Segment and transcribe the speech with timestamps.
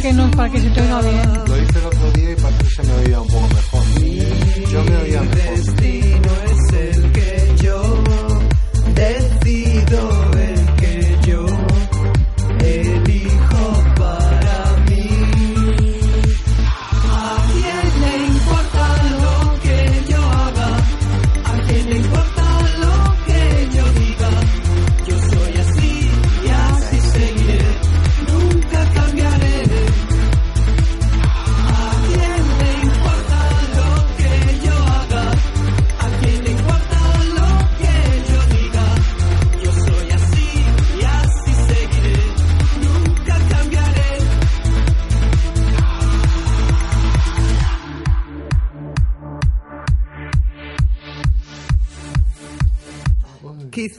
[0.00, 1.32] para que, no, para que se te oiga bien.
[1.46, 4.70] Lo hice el otro día y parece que se me oía un poco mejor.
[4.70, 5.99] Yo me oía mejor.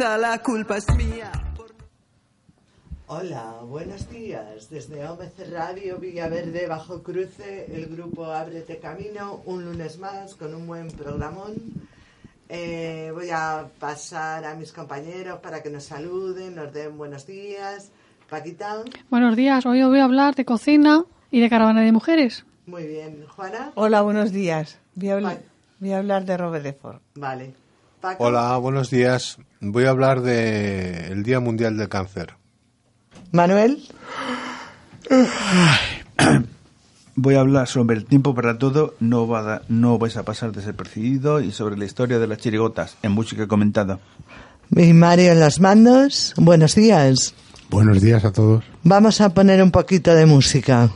[0.01, 1.31] La culpa es mía.
[3.05, 4.67] Hola, buenos días.
[4.69, 10.65] Desde OMC Radio Villaverde Bajo Cruce, el grupo Ábrete Camino, un lunes más con un
[10.65, 11.53] buen programón.
[12.49, 17.91] Eh, voy a pasar a mis compañeros para que nos saluden, nos den buenos días.
[18.27, 18.83] Paquita.
[19.11, 22.43] Buenos días, hoy voy a hablar de cocina y de caravana de mujeres.
[22.65, 23.71] Muy bien, Juana.
[23.75, 24.79] Hola, buenos días.
[24.95, 25.41] Voy a hablar,
[25.79, 27.01] voy a hablar de Robert Ford.
[27.13, 27.53] Vale.
[28.17, 29.37] Hola, buenos días.
[29.63, 32.33] Voy a hablar del el Día Mundial del Cáncer.
[33.31, 33.77] Manuel.
[37.15, 41.41] Voy a hablar sobre el tiempo para todo, no, va no vais a pasar desapercibido
[41.41, 43.99] y sobre la historia de las chirigotas en música comentada.
[44.69, 47.35] Mi Mario en los mandos, buenos días.
[47.69, 48.63] Buenos días a todos.
[48.83, 50.89] Vamos a poner un poquito de música.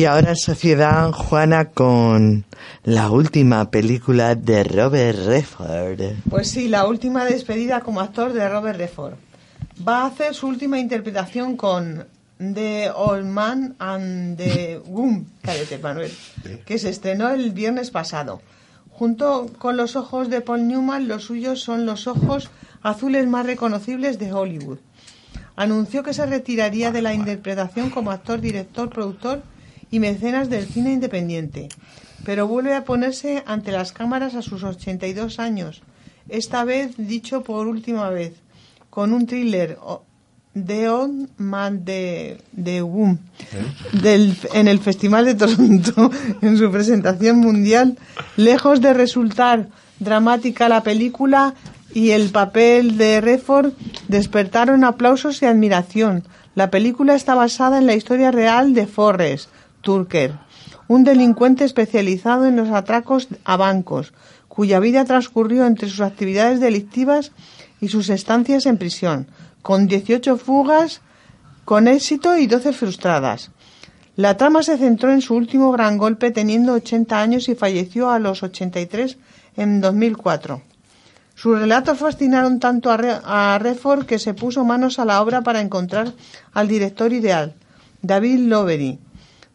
[0.00, 2.46] Y ahora sociedad, Juana, con
[2.84, 6.00] la última película de Robert Redford.
[6.30, 9.16] Pues sí, la última despedida como actor de Robert Redford.
[9.86, 12.06] Va a hacer su última interpretación con
[12.38, 16.10] The Old Man and the Womb, cállate Manuel,
[16.64, 18.40] que se estrenó el viernes pasado.
[18.88, 22.48] Junto con los ojos de Paul Newman, los suyos son los ojos
[22.80, 24.78] azules más reconocibles de Hollywood.
[25.56, 29.42] Anunció que se retiraría de la interpretación como actor, director, productor
[29.90, 31.68] y mecenas del cine independiente,
[32.24, 35.82] pero vuelve a ponerse ante las cámaras a sus 82 años,
[36.28, 38.34] esta vez dicho por última vez,
[38.88, 39.78] con un thriller
[40.52, 43.18] The Old Man de, de Womb
[43.92, 46.10] del, en el Festival de Toronto
[46.42, 47.96] en su presentación mundial.
[48.36, 49.68] Lejos de resultar
[50.00, 51.54] dramática la película
[51.94, 53.72] y el papel de Redford
[54.08, 56.24] despertaron aplausos y admiración.
[56.56, 59.50] La película está basada en la historia real de Forrest
[59.80, 60.38] Turker,
[60.88, 64.12] un delincuente especializado en los atracos a bancos,
[64.48, 67.32] cuya vida transcurrió entre sus actividades delictivas
[67.80, 69.28] y sus estancias en prisión
[69.62, 71.00] con 18 fugas
[71.64, 73.50] con éxito y 12 frustradas.
[74.16, 78.18] La trama se centró en su último gran golpe teniendo 80 años y falleció a
[78.18, 79.16] los 83
[79.56, 80.62] en 2004.
[81.34, 86.12] Sus relatos fascinaron tanto a, Redford que se puso manos a la obra para encontrar
[86.52, 87.54] al director ideal,
[88.02, 88.98] David Lowery.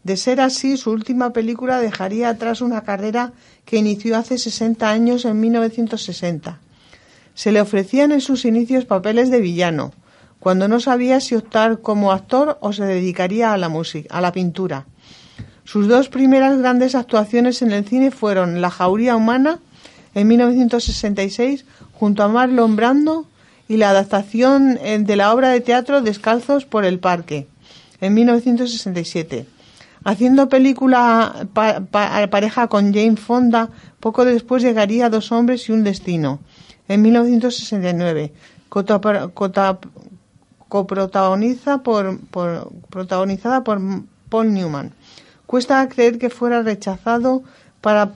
[0.06, 3.34] De ser así, su última película dejaría atrás una carrera
[3.66, 6.60] que inició hace 60 años en 1960.
[7.34, 9.94] Se le ofrecían en sus inicios papeles de villano,
[10.40, 14.32] cuando no sabía si optar como actor o se dedicaría a la música, a la
[14.32, 14.86] pintura.
[15.64, 19.58] Sus dos primeras grandes actuaciones en el cine fueron La jauría humana
[20.14, 23.26] en 1966 junto a Marlon Brando
[23.68, 27.48] y la adaptación eh, de la obra de teatro Descalzos por el Parque
[28.02, 29.55] en 1967.
[30.06, 36.42] Haciendo película pareja con Jane Fonda, poco después llegaría Dos hombres y un destino
[36.88, 38.32] en 1969,
[40.70, 42.20] coprotagoniza por,
[42.92, 43.82] protagonizada por
[44.30, 44.94] Paul Newman.
[45.48, 47.42] Cuesta creer que fuera rechazado
[47.82, 48.14] para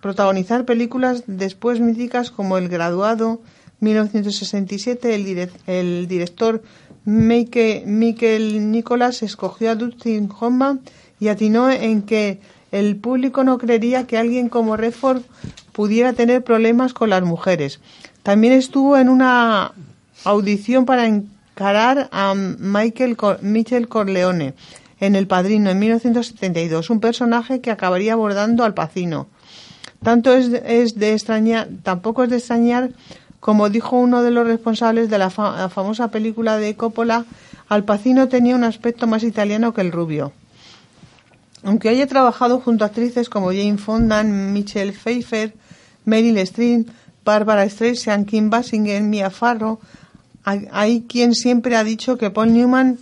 [0.00, 3.42] protagonizar películas después míticas como El Graduado,
[3.80, 6.62] 1967, el, el director
[7.04, 10.80] Michael, Nicholas escogió a Dustin Hoffman
[11.18, 12.40] y atinó en que
[12.70, 15.22] el público no creería que alguien como Redford
[15.72, 17.80] pudiera tener problemas con las mujeres.
[18.22, 19.72] También estuvo en una
[20.24, 24.54] audición para encarar a Michael Michel Corleone
[25.00, 29.26] en El Padrino en 1972, un personaje que acabaría abordando al Pacino.
[30.02, 32.90] Tanto es, de extrañar, tampoco es de extrañar,
[33.42, 37.24] como dijo uno de los responsables de la, la famosa película de Coppola,
[37.68, 40.30] Al Pacino tenía un aspecto más italiano que el rubio.
[41.64, 45.54] Aunque haya trabajado junto a actrices como Jane Fonda, Michelle Pfeiffer,
[46.04, 46.88] Meryl Streep,
[47.24, 49.80] Barbara Streisand, Kim Basinger, Mia Farrow,
[50.44, 52.98] hay quien siempre ha dicho que Paul Newman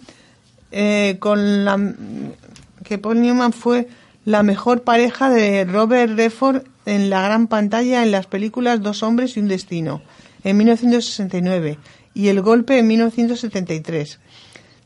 [0.73, 2.35] eh, con
[2.83, 3.89] que Paul Newman fue
[4.25, 9.37] la mejor pareja de Robert Redford en la gran pantalla en las películas Dos hombres
[9.37, 10.01] y un destino
[10.45, 11.79] en 1969
[12.15, 14.19] y El golpe en 1973.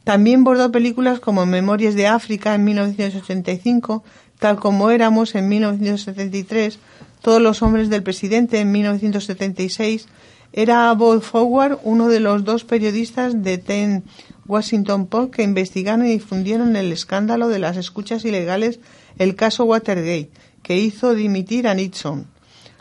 [0.05, 4.05] También bordó películas como Memorias de África en 1985,
[4.39, 6.79] Tal como éramos en 1973,
[7.23, 10.09] Todos los hombres del presidente en 1976
[10.57, 14.05] era Bob Forward uno de los dos periodistas de Ten
[14.47, 18.79] Washington Post que investigaron y difundieron el escándalo de las escuchas ilegales,
[19.19, 20.31] el caso Watergate,
[20.63, 22.27] que hizo dimitir a Nixon.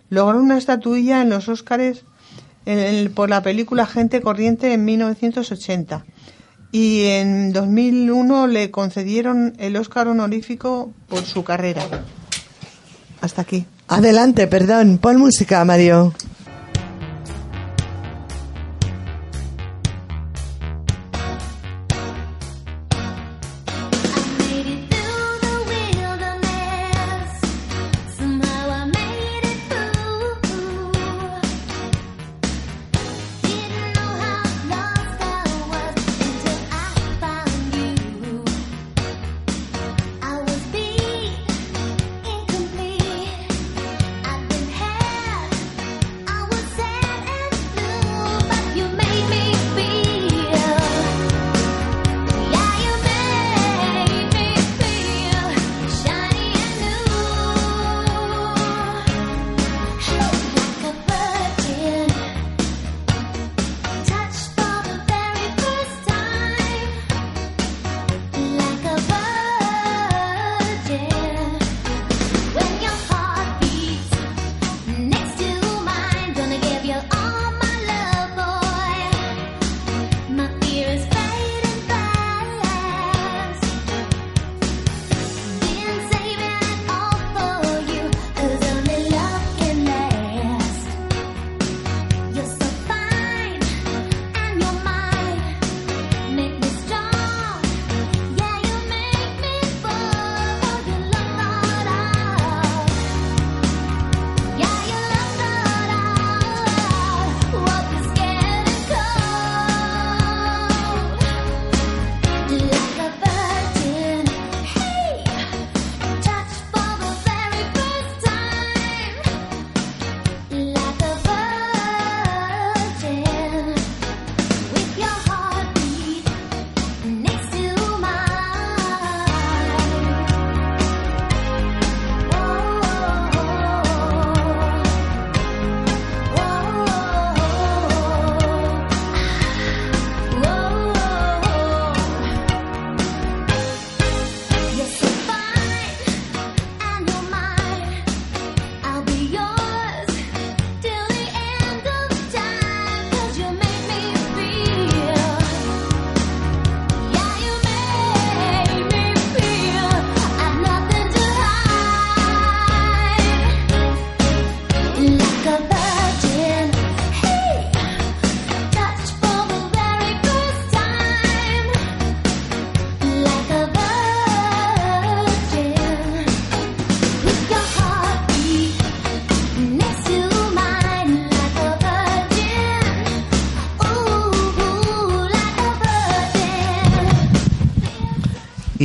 [0.10, 2.06] Logró una estatuilla en los Óscares
[3.14, 6.06] por la película Gente Corriente en 1980
[6.74, 11.84] y en 2001 le concedieron el Óscar honorífico por su carrera.
[13.22, 13.66] Hasta aquí.
[13.88, 14.98] Adelante, perdón.
[14.98, 16.14] Pon música, Mario.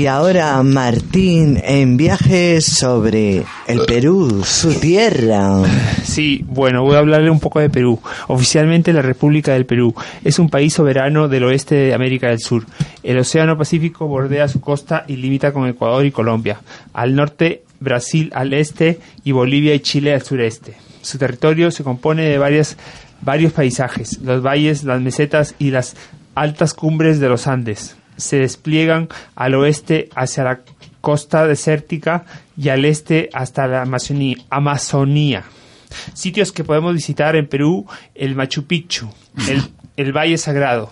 [0.09, 5.63] Ahora Martín en viajes sobre el Perú, su tierra.
[6.03, 8.01] Sí, bueno, voy a hablarle un poco de Perú.
[8.29, 12.65] Oficialmente la República del Perú es un país soberano del oeste de América del Sur.
[13.03, 16.61] El Océano Pacífico bordea su costa y limita con Ecuador y Colombia.
[16.95, 20.75] Al norte, Brasil al este y Bolivia y Chile al sureste.
[21.03, 22.77] Su territorio se compone de varias,
[23.21, 25.97] varios paisajes, los valles, las mesetas y las
[26.35, 30.61] altas cumbres de los Andes se despliegan al oeste hacia la
[31.01, 32.25] costa desértica
[32.57, 33.83] y al este hasta la
[34.51, 35.45] Amazonía.
[36.13, 39.09] Sitios que podemos visitar en Perú, el Machu Picchu,
[39.49, 39.63] el,
[39.97, 40.91] el Valle Sagrado,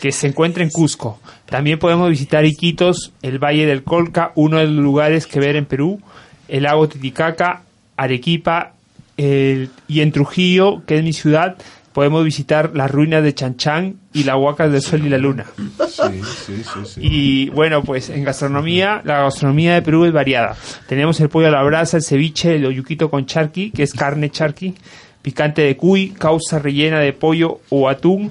[0.00, 1.20] que se encuentra en Cusco.
[1.46, 5.66] También podemos visitar Iquitos, el Valle del Colca, uno de los lugares que ver en
[5.66, 6.00] Perú,
[6.48, 7.62] el lago Titicaca,
[7.96, 8.72] Arequipa
[9.16, 11.56] el- y en Trujillo, que es mi ciudad,
[11.98, 15.46] podemos visitar las ruinas de Chanchán y la Huacas del Sol y la Luna.
[15.88, 17.00] Sí, sí, sí, sí.
[17.02, 20.54] Y bueno, pues en gastronomía, la gastronomía de Perú es variada.
[20.86, 24.30] Tenemos el pollo a la brasa, el ceviche, el oyuquito con charqui, que es carne
[24.30, 24.76] charqui,
[25.22, 28.30] picante de cuy, causa rellena de pollo o atún,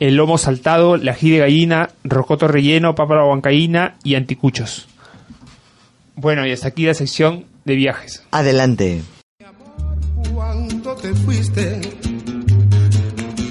[0.00, 4.88] el lomo saltado, el ají de gallina, rocoto relleno, papa a la huancaína y anticuchos.
[6.16, 8.26] Bueno, y hasta aquí la sección de viajes.
[8.30, 9.02] Adelante.
[11.14, 11.80] Fuiste.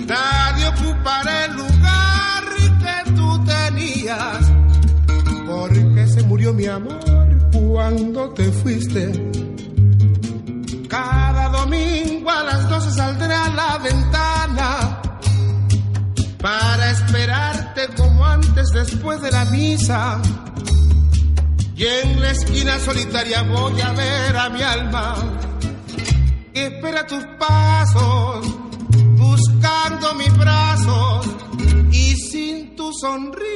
[0.08, 2.44] Nadie ocupará el lugar
[2.84, 4.52] que tú tenías,
[5.46, 7.00] porque se murió mi amor
[7.52, 9.12] cuando te fuiste.
[10.88, 15.02] Cada domingo a las 12 saldré a la ventana
[16.42, 20.22] para esperarte como antes después de la misa.
[21.76, 25.16] Y en la esquina solitaria voy a ver a mi alma
[26.54, 28.46] que espera tus pasos,
[29.18, 31.28] buscando mis brazos
[31.92, 33.52] y sin tu sonrisa.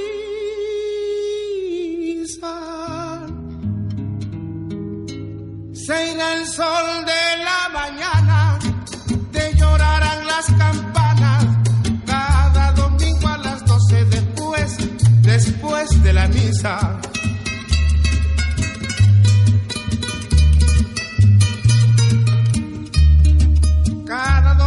[5.74, 8.60] Se irá el sol de la mañana,
[9.32, 11.46] te llorarán las campanas,
[12.06, 14.78] cada domingo a las doce después,
[15.22, 17.02] después de la misa.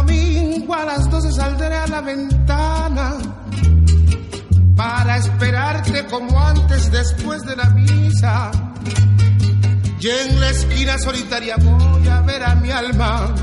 [0.09, 3.17] Domingo a las 12 saldré a la ventana
[4.75, 8.51] para esperarte como antes después de la misa.
[9.99, 13.35] Y en la esquina solitaria voy a ver a mi alma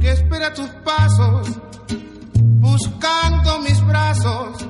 [0.00, 1.48] que espera tus pasos,
[2.36, 4.66] buscando mis brazos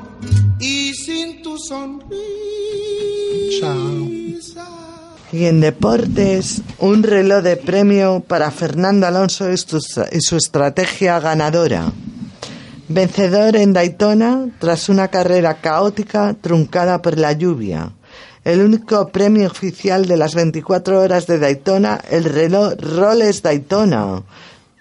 [0.60, 2.14] y sin tu sonrisa.
[5.30, 11.92] Y en deportes, un reloj de premio para Fernando Alonso y su, estrategia ganadora.
[12.88, 17.92] Vencedor en Daytona tras una carrera caótica truncada por la lluvia.
[18.42, 24.22] El único premio oficial de las 24 horas de Daytona, el reloj Rolex Daytona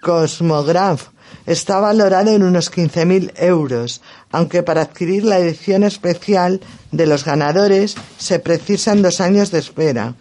[0.00, 1.08] Cosmograph,
[1.44, 4.00] está valorado en unos 15.000 euros,
[4.30, 10.14] aunque para adquirir la edición especial de los ganadores se precisan dos años de espera.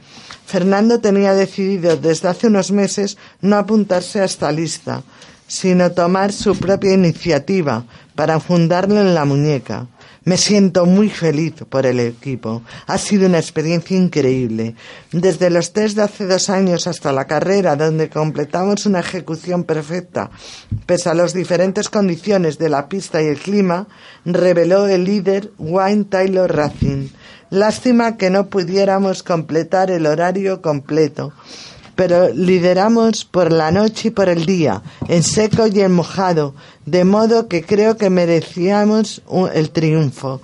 [0.48, 5.04] Fernando tenía decidido desde hace unos meses no apuntarse a esta lista,
[5.46, 7.84] sino tomar su propia iniciativa
[8.16, 9.88] para fundarlo en la muñeca.
[10.24, 12.62] Me siento muy feliz por el equipo.
[12.86, 14.76] Ha sido una experiencia increíble.
[15.12, 20.30] Desde los test de hace dos años hasta la carrera, donde completamos una ejecución perfecta,
[20.86, 23.88] pese a las diferentes condiciones de la pista y el clima,
[24.24, 27.10] reveló el líder Wayne Taylor Racing.
[27.50, 31.34] Lástima que no pudiéramos completar el horario completo
[31.98, 36.54] pero lideramos por la noche y por el día, en seco y en mojado,
[36.86, 39.24] de modo que creo que merecíamos
[39.56, 40.40] el triunfo.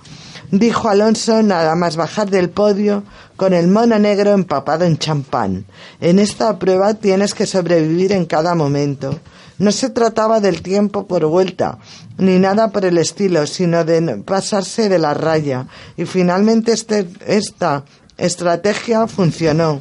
[0.50, 3.04] Dijo Alonso nada más bajar del podio
[3.36, 5.64] con el mono negro empapado en champán.
[6.00, 9.20] En esta prueba tienes que sobrevivir en cada momento.
[9.58, 11.78] No se trataba del tiempo por vuelta,
[12.18, 15.66] ni nada por el estilo, sino de pasarse de la raya.
[15.96, 17.84] Y finalmente este- esta
[18.18, 19.80] estrategia funcionó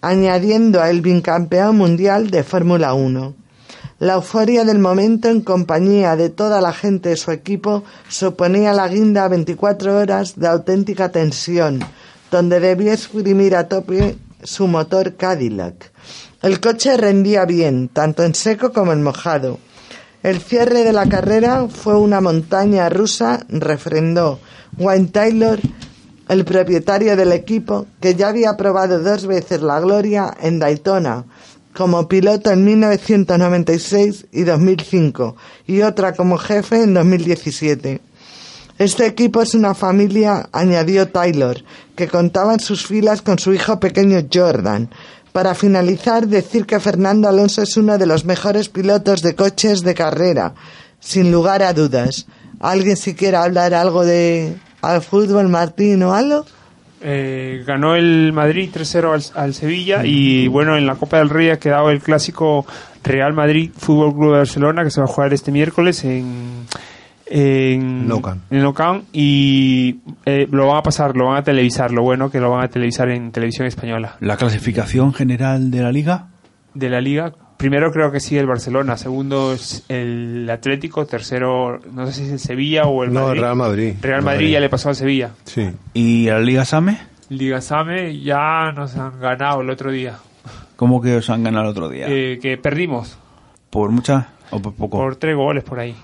[0.00, 3.34] añadiendo a el bicampeón mundial de Fórmula 1.
[4.00, 8.88] La euforia del momento en compañía de toda la gente de su equipo suponía la
[8.88, 11.80] guinda a 24 horas de auténtica tensión,
[12.30, 15.90] donde debía exprimir a tope su motor Cadillac.
[16.44, 19.58] El coche rendía bien, tanto en seco como en mojado.
[20.22, 24.40] El cierre de la carrera fue una montaña rusa, refrendó
[24.76, 25.58] Wayne Taylor,
[26.28, 31.24] el propietario del equipo, que ya había probado dos veces la gloria en Daytona,
[31.72, 35.36] como piloto en 1996 y 2005,
[35.66, 38.02] y otra como jefe en 2017.
[38.76, 41.56] Este equipo es una familia, añadió Taylor,
[41.94, 44.90] que contaba en sus filas con su hijo pequeño Jordan.
[45.34, 49.92] Para finalizar, decir que Fernando Alonso es uno de los mejores pilotos de coches de
[49.92, 50.54] carrera,
[51.00, 52.28] sin lugar a dudas.
[52.60, 56.44] ¿Alguien si quiere hablar algo de al fútbol, Martín o algo?
[57.00, 61.50] Eh, ganó el Madrid 3-0 al, al Sevilla y bueno, en la Copa del Rey
[61.50, 62.64] ha quedado el clásico
[63.02, 66.64] Real Madrid Fútbol Club de Barcelona que se va a jugar este miércoles en
[67.26, 68.42] en Camp.
[68.50, 72.50] en y eh, lo van a pasar, lo van a televisar, lo bueno que lo
[72.50, 74.16] van a televisar en televisión española.
[74.20, 76.28] La clasificación general de la liga.
[76.74, 82.06] De la liga, primero creo que sí el Barcelona, segundo es el Atlético, tercero no
[82.06, 83.40] sé si es el Sevilla o el No, Madrid.
[83.40, 83.94] Real Madrid.
[84.02, 85.30] Real Madrid ya le pasó al Sevilla.
[85.44, 85.70] Sí.
[85.94, 86.98] ¿Y la liga SAME?
[87.30, 90.16] Liga Same ya nos han ganado el otro día.
[90.76, 92.06] ¿Cómo que os han ganado el otro día?
[92.08, 93.16] Eh, que perdimos
[93.70, 94.98] ¿Por mucha o por poco?
[94.98, 95.94] por tres goles por ahí.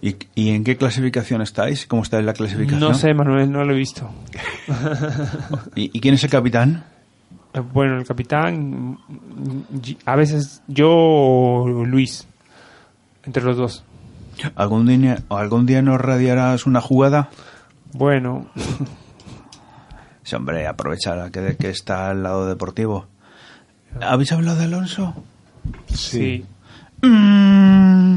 [0.00, 1.86] ¿Y, y en qué clasificación estáis?
[1.86, 2.80] ¿Cómo está en la clasificación?
[2.80, 4.08] No sé, Manuel, no lo he visto.
[5.74, 6.84] ¿Y, y quién es el capitán?
[7.54, 9.60] Eh, Bueno, el capitán, mm,
[10.04, 12.26] a veces yo o Luis,
[13.24, 13.84] entre los dos.
[14.54, 17.28] ¿Algún día, ¿Algún día nos radiarás una jugada?
[17.92, 18.46] Bueno,
[20.22, 23.06] Sí, hombre, aprovechar que, que está al lado deportivo.
[24.00, 25.14] ¿Habéis hablado de Alonso?
[25.86, 26.44] sí.
[27.02, 28.16] Mm,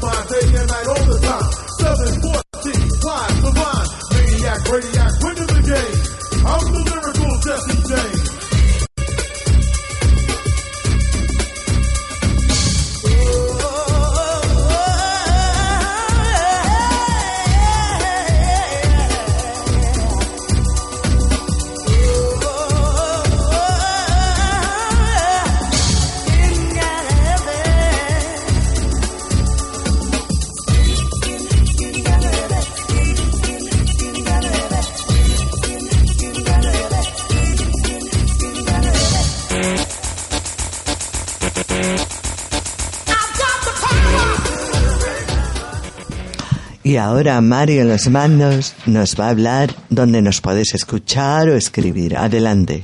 [0.00, 1.48] mind day and night all the time.
[1.78, 5.96] 714, fly, divine, maniac, radiac, winning the game.
[6.40, 6.89] I'm the
[46.90, 51.54] Y ahora Mario en los mandos nos va a hablar donde nos podéis escuchar o
[51.54, 52.16] escribir.
[52.16, 52.82] Adelante.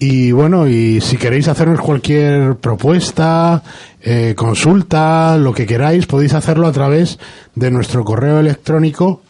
[0.00, 3.64] Y bueno, y si queréis hacernos cualquier propuesta,
[4.00, 7.18] eh, consulta, lo que queráis, podéis hacerlo a través
[7.56, 9.22] de nuestro correo electrónico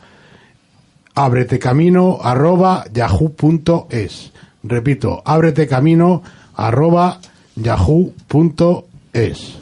[1.18, 4.32] abretecamino arroba yahoo.es.
[4.62, 6.22] Repito, abretecamino
[6.54, 7.20] arroba
[7.56, 9.58] yahoo.es.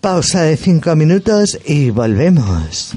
[0.00, 2.94] Pausa de cinco minutos y volvemos.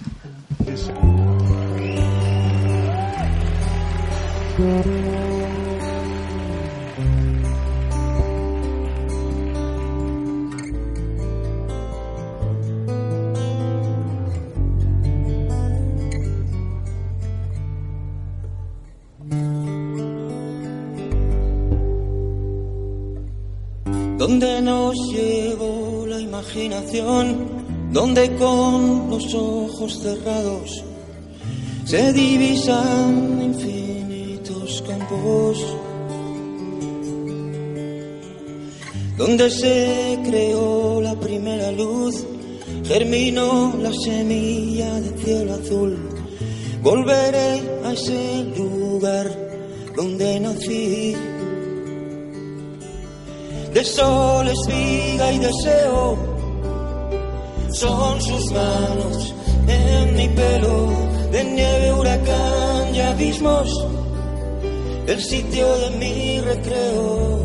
[24.17, 27.47] Donde nos llevó la imaginación,
[27.93, 30.83] donde con los ojos cerrados
[31.85, 33.98] se divisan infinitos
[34.81, 35.77] campos,
[39.17, 42.25] donde se creó la primera luz,
[42.85, 45.97] germinó la semilla de cielo azul.
[46.81, 49.27] Volveré a ese lugar
[49.95, 51.15] donde nací
[53.73, 56.17] de sol, espiga y deseo.
[57.71, 59.33] Son sus manos
[59.67, 60.87] en mi pelo,
[61.31, 63.85] de nieve, huracán y abismos,
[65.09, 67.39] el sitio de mi recreo.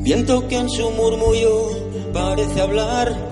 [0.00, 1.68] Viento que en su murmullo
[2.14, 3.27] parece hablar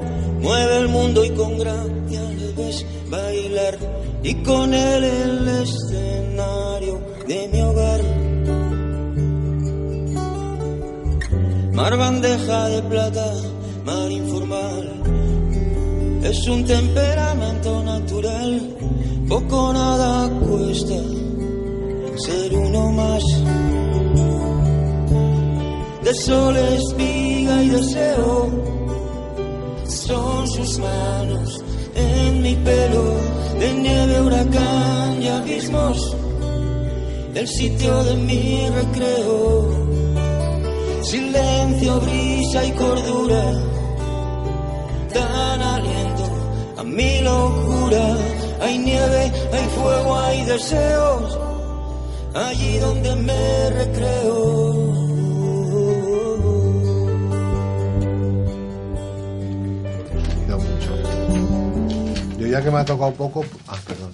[0.47, 3.77] mueve el mundo y con gracia le ves bailar
[4.23, 8.01] y con él el escenario de mi hogar.
[11.73, 13.29] Mar bandeja de plata,
[13.85, 14.87] mar informal,
[16.23, 18.51] es un temperamento natural,
[19.29, 20.95] poco nada cuesta
[22.25, 23.25] ser uno más.
[26.05, 28.76] De sol, espiga y deseo,
[30.07, 31.61] son sus manos
[31.95, 33.05] en mi pelo,
[33.59, 36.17] de nieve, huracán y abismos,
[37.35, 39.87] el sitio de mi recreo,
[41.03, 43.45] silencio, brisa y cordura,
[45.15, 46.25] dan aliento
[46.77, 48.17] a mi locura,
[48.61, 51.39] hay nieve, hay fuego, hay deseos,
[52.35, 55.16] allí donde me recreo.
[62.59, 63.45] Ya que me ha tocado poco...
[63.69, 64.11] Ah, perdón.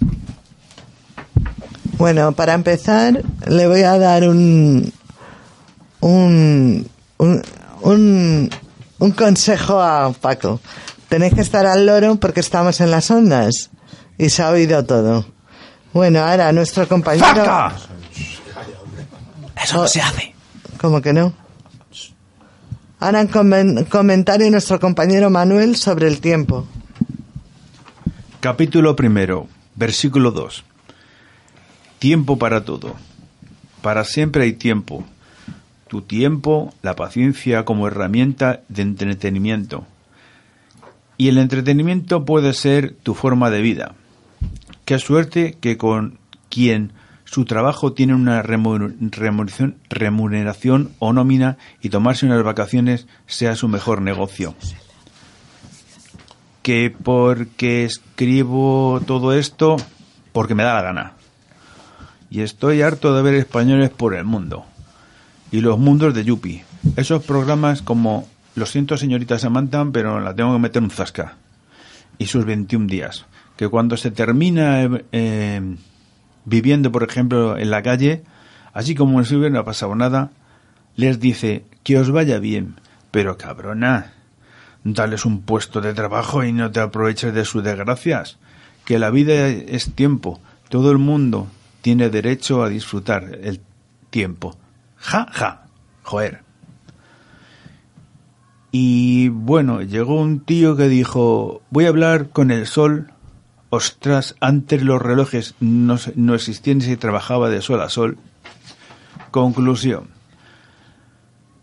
[1.98, 4.92] Bueno, para empezar, le voy a dar un.
[6.00, 6.88] un.
[7.18, 7.42] un,
[7.82, 8.50] un,
[8.98, 10.60] un consejo a Paco.
[11.08, 13.70] Tenéis que estar al loro porque estamos en las ondas
[14.18, 15.26] y se ha oído todo.
[15.92, 17.26] Bueno, ahora nuestro compañero.
[17.44, 17.76] ¡Faca!
[19.62, 20.34] Eso no se hace.
[20.80, 21.32] ¿Cómo que no?
[22.98, 26.66] Ahora en comen- comentario nuestro compañero Manuel sobre el tiempo.
[28.42, 30.64] Capítulo primero, versículo 2.
[32.00, 32.96] Tiempo para todo.
[33.82, 35.04] Para siempre hay tiempo.
[35.86, 39.86] Tu tiempo, la paciencia como herramienta de entretenimiento.
[41.16, 43.94] Y el entretenimiento puede ser tu forma de vida.
[44.86, 46.90] Qué suerte que con quien
[47.24, 53.68] su trabajo tiene una remu- remuneración, remuneración o nómina y tomarse unas vacaciones sea su
[53.68, 54.56] mejor negocio
[56.62, 59.76] que porque escribo todo esto
[60.32, 61.12] porque me da la gana.
[62.30, 64.64] Y estoy harto de ver españoles por el mundo.
[65.50, 66.62] Y los mundos de Yupi.
[66.96, 71.36] Esos programas como Lo siento señorita Samantha, pero la tengo que meter un zasca.
[72.18, 73.26] Y sus 21 días.
[73.56, 75.76] Que cuando se termina eh, eh,
[76.44, 78.22] viviendo, por ejemplo, en la calle,
[78.72, 80.30] así como si hubiera pasado nada,
[80.96, 82.76] les dice que os vaya bien.
[83.10, 84.12] Pero cabrona,
[84.84, 88.38] Dales un puesto de trabajo y no te aproveches de sus desgracias.
[88.84, 90.40] Que la vida es tiempo.
[90.68, 91.48] Todo el mundo
[91.82, 93.60] tiene derecho a disfrutar el
[94.10, 94.56] tiempo.
[94.96, 95.66] Ja, ja.
[96.02, 96.42] Joder.
[98.72, 103.12] Y bueno, llegó un tío que dijo, voy a hablar con el sol.
[103.68, 108.16] Ostras, antes los relojes no, no existían y se trabajaba de sol a sol.
[109.30, 110.08] Conclusión.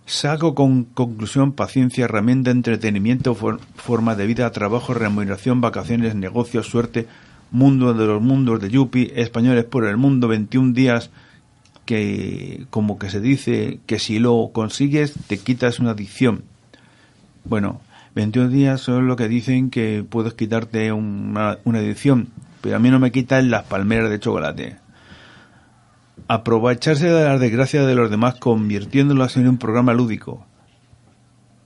[0.09, 7.05] Saco con conclusión paciencia, herramienta, entretenimiento, for- forma de vida, trabajo, remuneración, vacaciones, negocios, suerte,
[7.51, 11.11] mundo de los mundos de Yupi, españoles por el mundo, 21 días
[11.85, 16.43] que, como que se dice, que si lo consigues te quitas una adicción.
[17.45, 17.79] Bueno,
[18.15, 22.29] 21 días son lo que dicen que puedes quitarte una, una adicción,
[22.61, 24.75] pero a mí no me quitan las palmeras de chocolate
[26.29, 30.45] aprovecharse de las desgracias de los demás convirtiéndolas en un programa lúdico.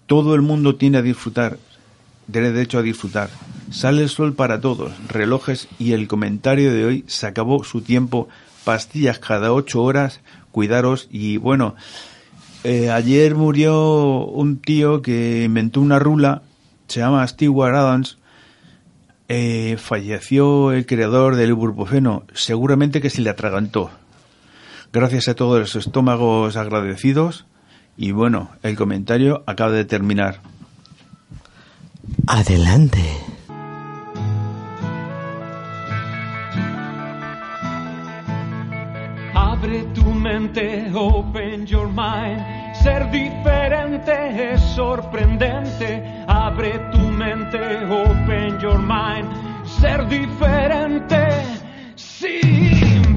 [0.08, 1.58] Todo el mundo tiene a disfrutar,
[2.32, 3.30] tiene derecho a disfrutar.
[3.72, 8.30] Sale el sol para todos, relojes y el comentario de hoy se acabó su tiempo,
[8.64, 10.22] pastillas cada ocho horas,
[10.52, 11.76] cuidaros y bueno,
[12.64, 16.42] eh, ayer murió un tío que inventó una rula,
[16.88, 18.18] se llama Stewart Adams,
[19.28, 23.92] eh, falleció el creador del ibuprofeno, seguramente que se le atragantó.
[24.94, 27.48] Gracias a todos los estómagos agradecidos.
[27.98, 30.42] Y bueno, el comentario acaba de terminar.
[32.28, 33.02] Adelante.
[39.34, 42.40] Abre tu mente, open your mind.
[42.84, 46.24] Ser diferente es sorprendente.
[46.28, 49.28] Abre tu mente, open your mind.
[49.66, 51.30] Ser diferente,
[51.96, 52.40] sí.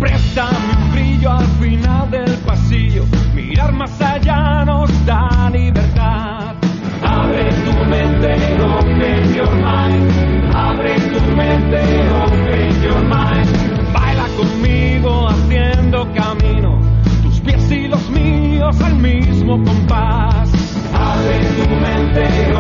[0.01, 0.95] Préstame
[1.31, 3.05] al final del pasillo.
[3.35, 6.55] Mirar más allá nos da libertad.
[7.03, 10.55] Abre tu mente, open your mind.
[10.55, 11.81] Abre tu mente,
[12.25, 13.93] open your mind.
[13.93, 16.81] Baila conmigo haciendo camino.
[17.23, 20.51] Tus pies y los míos al mismo compás.
[20.95, 22.56] Abre tu mente,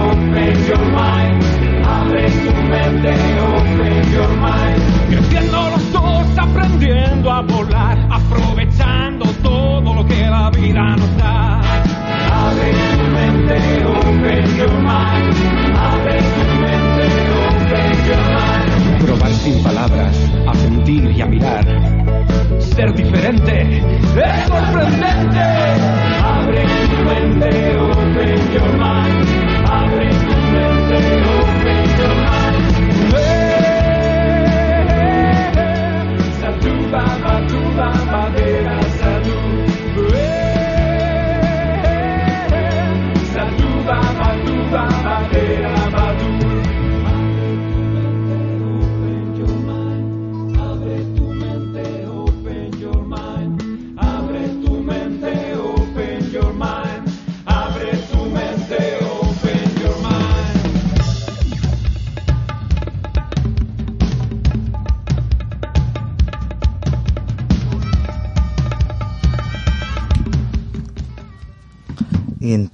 [22.86, 23.35] ser diferente.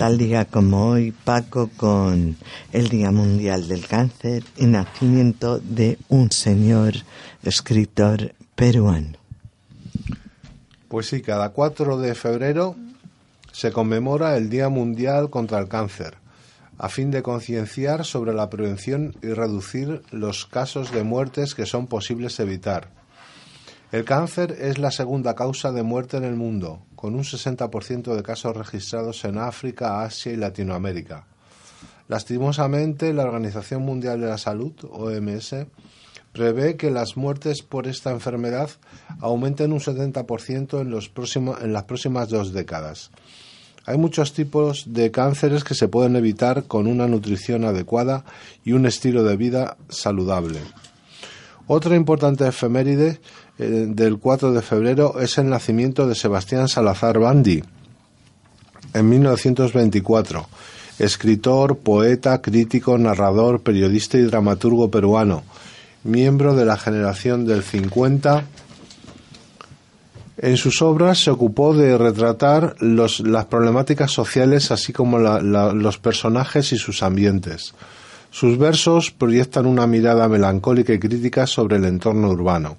[0.03, 2.37] Tal día como hoy, Paco con
[2.73, 6.95] el Día Mundial del Cáncer y nacimiento de un señor
[7.45, 9.17] escritor peruano.
[10.89, 12.75] Pues sí, cada 4 de febrero
[13.53, 16.17] se conmemora el Día Mundial contra el Cáncer,
[16.79, 21.87] a fin de concienciar sobre la prevención y reducir los casos de muertes que son
[21.87, 22.89] posibles evitar.
[23.93, 28.23] El cáncer es la segunda causa de muerte en el mundo, con un 60% de
[28.23, 31.27] casos registrados en África, Asia y Latinoamérica.
[32.09, 35.67] Lastimosamente, la Organización Mundial de la Salud, OMS,
[36.33, 38.71] prevé que las muertes por esta enfermedad
[39.21, 41.13] aumenten un 70% en, los
[41.61, 43.11] en las próximas dos décadas.
[43.85, 48.25] Hay muchos tipos de cánceres que se pueden evitar con una nutrición adecuada
[48.65, 50.61] y un estilo de vida saludable.
[51.67, 53.21] Otra importante efeméride
[53.59, 57.63] eh, del 4 de febrero es el nacimiento de Sebastián Salazar Bandi
[58.95, 60.47] en 1924,
[60.99, 65.45] escritor, poeta, crítico, narrador, periodista y dramaturgo peruano,
[66.05, 68.45] miembro de la generación del 50.
[70.39, 76.79] En sus obras se ocupó de retratar las problemáticas sociales así como los personajes y
[76.79, 77.75] sus ambientes.
[78.31, 82.79] Sus versos proyectan una mirada melancólica y crítica sobre el entorno urbano.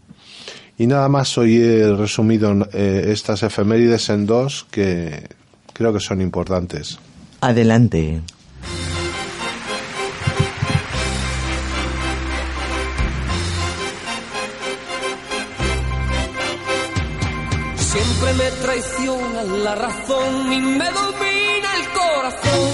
[0.77, 5.29] Y nada más hoy he resumido eh, estas efemérides en dos que
[5.71, 6.97] creo que son importantes.
[7.41, 8.21] Adelante.
[17.75, 22.71] Siempre me traiciona la razón y me domina el corazón.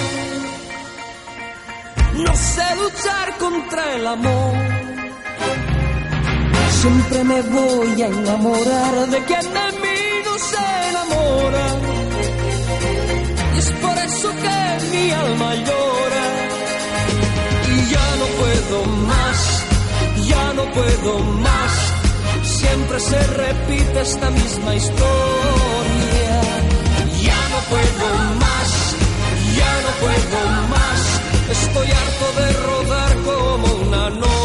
[2.24, 4.79] No sé luchar contra el amor.
[6.82, 11.66] Siempre me voy a enamorar de quien de mí no se enamora.
[13.54, 16.28] Y es por eso que mi alma llora.
[17.74, 19.64] Y ya no puedo más,
[20.26, 21.74] ya no puedo más.
[22.44, 26.36] Siempre se repite esta misma historia.
[27.28, 28.08] Ya no puedo
[28.46, 28.70] más,
[29.60, 30.40] ya no puedo
[30.76, 31.00] más.
[31.58, 34.39] Estoy harto de rodar como una noria.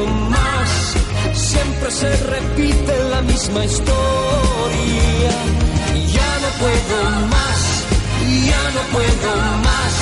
[0.00, 0.94] Más.
[1.34, 5.34] Siempre se repite la misma historia.
[6.16, 6.98] Ya no puedo
[7.36, 7.60] más,
[8.50, 9.30] ya no puedo
[9.68, 9.94] más.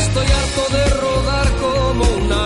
[0.00, 2.37] Estoy harto de rodar como una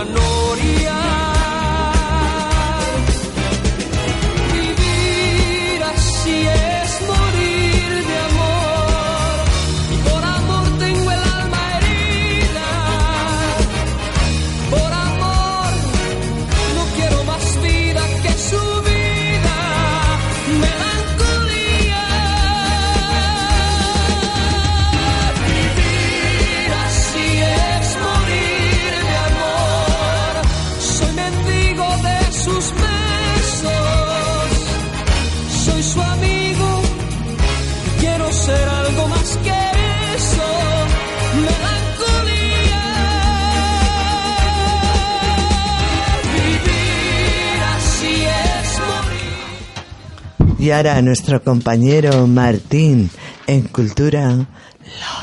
[50.63, 53.09] Y ahora nuestro compañero Martín
[53.47, 54.47] en Cultura,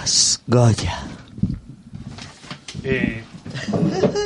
[0.03, 0.98] los Goya.
[2.85, 3.22] Eh,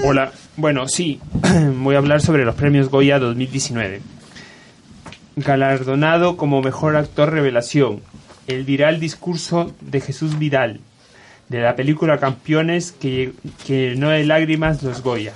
[0.04, 1.20] hola, bueno, sí,
[1.82, 4.00] voy a hablar sobre los premios Goya 2019.
[5.36, 8.00] Galardonado como mejor actor revelación,
[8.48, 10.80] el viral discurso de Jesús Vidal,
[11.48, 15.32] de la película Campeones que, que llenó de lágrimas los Goya.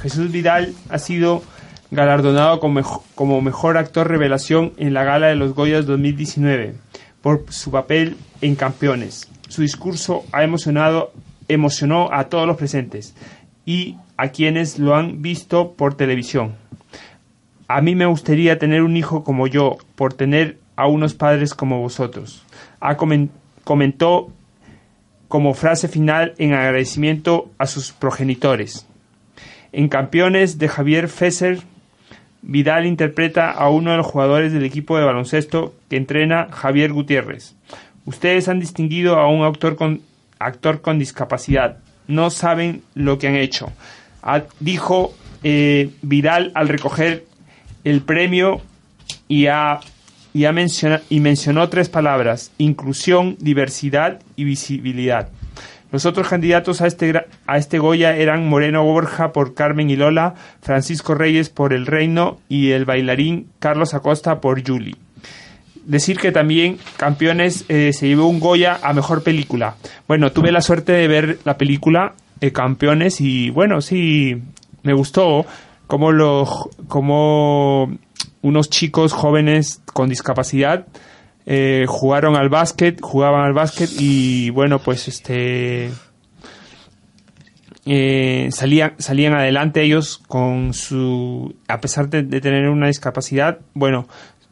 [0.00, 1.42] Jesús Vidal ha sido
[1.90, 6.74] galardonado como, mejo- como mejor actor revelación en la gala de los Goyas 2019
[7.22, 9.28] por su papel en Campeones.
[9.48, 11.12] Su discurso ha emocionado,
[11.48, 13.14] emocionó a todos los presentes
[13.66, 16.54] y a quienes lo han visto por televisión.
[17.68, 21.80] A mí me gustaría tener un hijo como yo, por tener a unos padres como
[21.80, 22.42] vosotros.
[22.80, 23.28] Ha comen-
[23.64, 24.30] comentó
[25.28, 28.86] como frase final en agradecimiento a sus progenitores.
[29.72, 31.60] En Campeones de Javier Fesser,
[32.42, 37.54] Vidal interpreta a uno de los jugadores del equipo de baloncesto que entrena Javier Gutiérrez.
[38.06, 41.78] Ustedes han distinguido a un actor con, discapacidad.
[42.08, 43.70] No saben lo que han hecho.
[44.58, 47.26] Dijo eh, Vidal al recoger
[47.84, 48.60] el premio
[49.28, 49.46] y,
[50.34, 55.28] y mencionó tres palabras, inclusión, diversidad y visibilidad.
[55.92, 60.34] Los otros candidatos a este, a este Goya eran Moreno Borja por Carmen y Lola,
[60.62, 64.96] Francisco Reyes por El Reino y el bailarín Carlos Acosta por Julie.
[65.84, 69.74] Decir que también Campeones eh, se llevó un Goya a Mejor Película.
[70.06, 74.40] Bueno, tuve la suerte de ver la película eh, Campeones y bueno, sí,
[74.82, 75.44] me gustó
[75.88, 77.90] como, los, como
[78.42, 80.86] unos chicos jóvenes con discapacidad
[81.46, 85.90] eh, jugaron al básquet, jugaban al básquet y bueno, pues este
[87.86, 94.06] eh, salían, salían adelante ellos con su, a pesar de, de tener una discapacidad, bueno,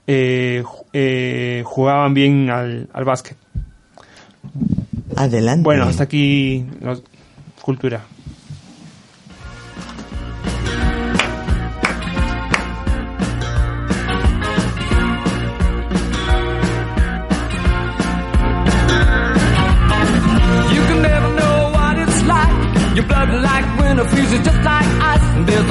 [0.07, 0.65] eh,
[0.95, 3.37] eh, jugaban bien al, al básquet.
[5.17, 5.63] Adelante.
[5.63, 6.65] Bueno, hasta aquí
[7.61, 8.05] cultura.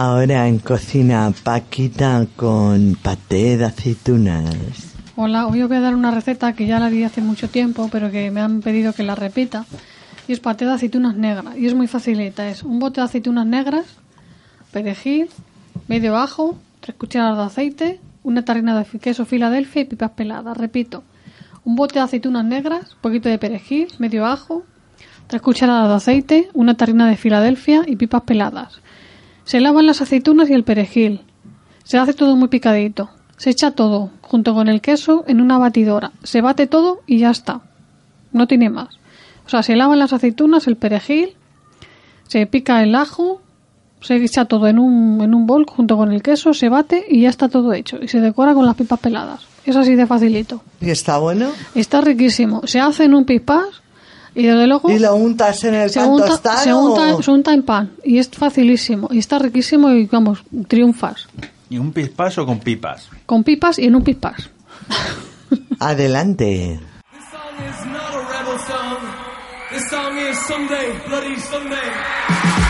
[0.00, 4.94] Ahora en cocina Paquita con paté de aceitunas.
[5.16, 7.88] Hola, hoy os voy a dar una receta que ya la di hace mucho tiempo,
[7.90, 9.66] pero que me han pedido que la repita.
[10.28, 11.56] Y es paté de aceitunas negras.
[11.56, 12.48] Y es muy facilita.
[12.48, 13.86] Es un bote de aceitunas negras,
[14.70, 15.30] perejil,
[15.88, 20.56] medio ajo, tres cucharadas de aceite, una tarrina de queso Filadelfia y pipas peladas.
[20.56, 21.04] Repito,
[21.64, 24.64] un bote de aceitunas negras, poquito de perejil, medio ajo,
[25.26, 28.80] tres cucharadas de aceite, una tarrina de Filadelfia y pipas peladas.
[29.44, 31.22] Se lavan las aceitunas y el perejil.
[31.84, 33.10] Se hace todo muy picadito.
[33.36, 36.12] Se echa todo, junto con el queso, en una batidora.
[36.22, 37.62] Se bate todo y ya está.
[38.32, 38.98] No tiene más.
[39.46, 41.34] O sea, se lavan las aceitunas, el perejil,
[42.26, 43.40] se pica el ajo,
[44.00, 47.22] se echa todo en un, en un bol junto con el queso, se bate y
[47.22, 47.98] ya está todo hecho.
[48.00, 49.46] Y se decora con las pipas peladas.
[49.64, 50.62] Es así de facilito.
[50.80, 51.50] ¿Y está bueno?
[51.74, 52.62] Está riquísimo.
[52.64, 53.82] Se hace en un pispás
[54.34, 54.90] y desde luego...
[54.90, 56.58] ¿Y lo untas en el se pan unta, tostado?
[56.58, 59.08] se, unta, se unta en pan y es facilísimo.
[59.10, 61.28] Y está riquísimo y vamos, triunfas.
[61.70, 63.08] ¿Y un pispas o con pipas?
[63.26, 64.50] Con pipas y en un pispás.
[65.80, 66.80] Adelante.
[67.58, 68.96] It's not a rebel song.
[69.70, 72.67] This song is someday, bloody someday.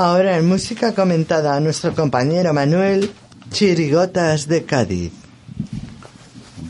[0.00, 3.10] Ahora en música comentada, nuestro compañero Manuel,
[3.50, 5.12] Chirigotas de Cádiz.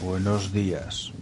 [0.03, 1.13] Buenos días.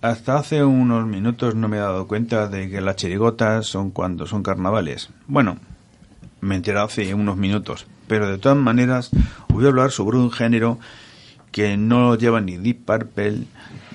[0.00, 4.26] Hasta hace unos minutos no me he dado cuenta de que las chirigotas son cuando
[4.26, 5.10] son carnavales.
[5.26, 5.58] Bueno,
[6.40, 9.10] me enteré hace unos minutos, pero de todas maneras
[9.50, 10.78] voy a hablar sobre un género
[11.52, 13.42] que no lleva ni Deep Purple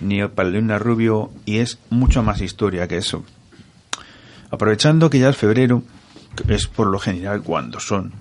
[0.01, 3.23] ni Paulina Rubio y es mucho más historia que eso.
[4.53, 5.81] Aprovechando que ya es febrero,
[6.47, 8.13] es por lo general cuando son.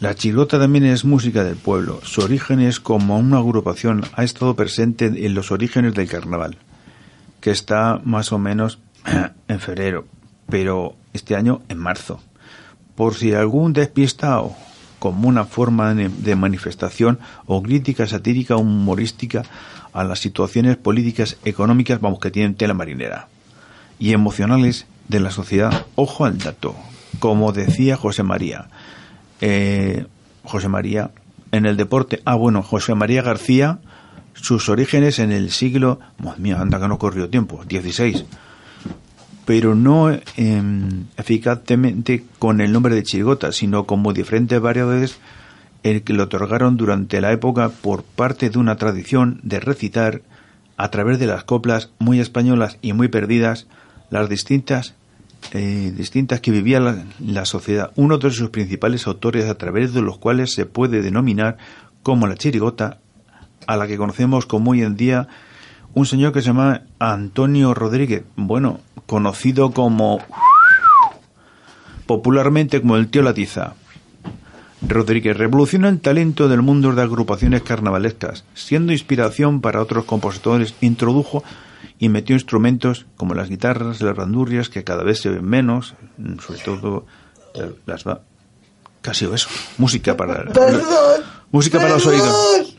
[0.00, 2.00] La chirigota también es música del pueblo.
[2.02, 6.58] Su origen es como una agrupación ha estado presente en los orígenes del carnaval,
[7.40, 8.80] que está más o menos
[9.46, 10.06] en febrero,
[10.48, 12.20] pero este año en marzo.
[12.96, 14.56] Por si algún despistado
[14.98, 19.44] como una forma de de manifestación o crítica satírica o humorística
[19.92, 23.28] a las situaciones políticas, económicas, vamos, que tienen tela marinera,
[24.00, 25.86] y emocionales de la sociedad.
[25.94, 26.76] Ojo al dato,
[27.18, 28.68] como decía José María.
[29.40, 30.06] Eh,
[30.44, 31.10] José María,
[31.52, 33.78] en el deporte, ah, bueno, José María García,
[34.34, 38.24] sus orígenes en el siglo, madre anda que no corrió tiempo, 16
[39.48, 45.18] pero no em, eficazmente con el nombre de chirigota, sino como diferentes variedades
[45.82, 50.20] el que le otorgaron durante la época por parte de una tradición de recitar
[50.76, 53.66] a través de las coplas muy españolas y muy perdidas
[54.10, 54.94] las distintas
[55.52, 57.92] eh, distintas que vivía la, la sociedad.
[57.96, 61.56] Uno de sus principales autores a través de los cuales se puede denominar
[62.02, 62.98] como la chirigota,
[63.66, 65.28] a la que conocemos como hoy en día
[65.94, 70.20] un señor que se llama Antonio Rodríguez, bueno, conocido como
[72.06, 73.74] popularmente como el tío Latiza.
[74.88, 81.44] Rodríguez revoluciona el talento del mundo de agrupaciones carnavalescas, siendo inspiración para otros compositores, introdujo
[81.98, 85.94] y metió instrumentos como las guitarras, las bandurrias, que cada vez se ven menos,
[86.40, 87.06] sobre todo
[87.54, 88.22] eh, las va
[89.02, 90.80] casi eso, música para Perdón,
[91.52, 92.76] música para los oídos.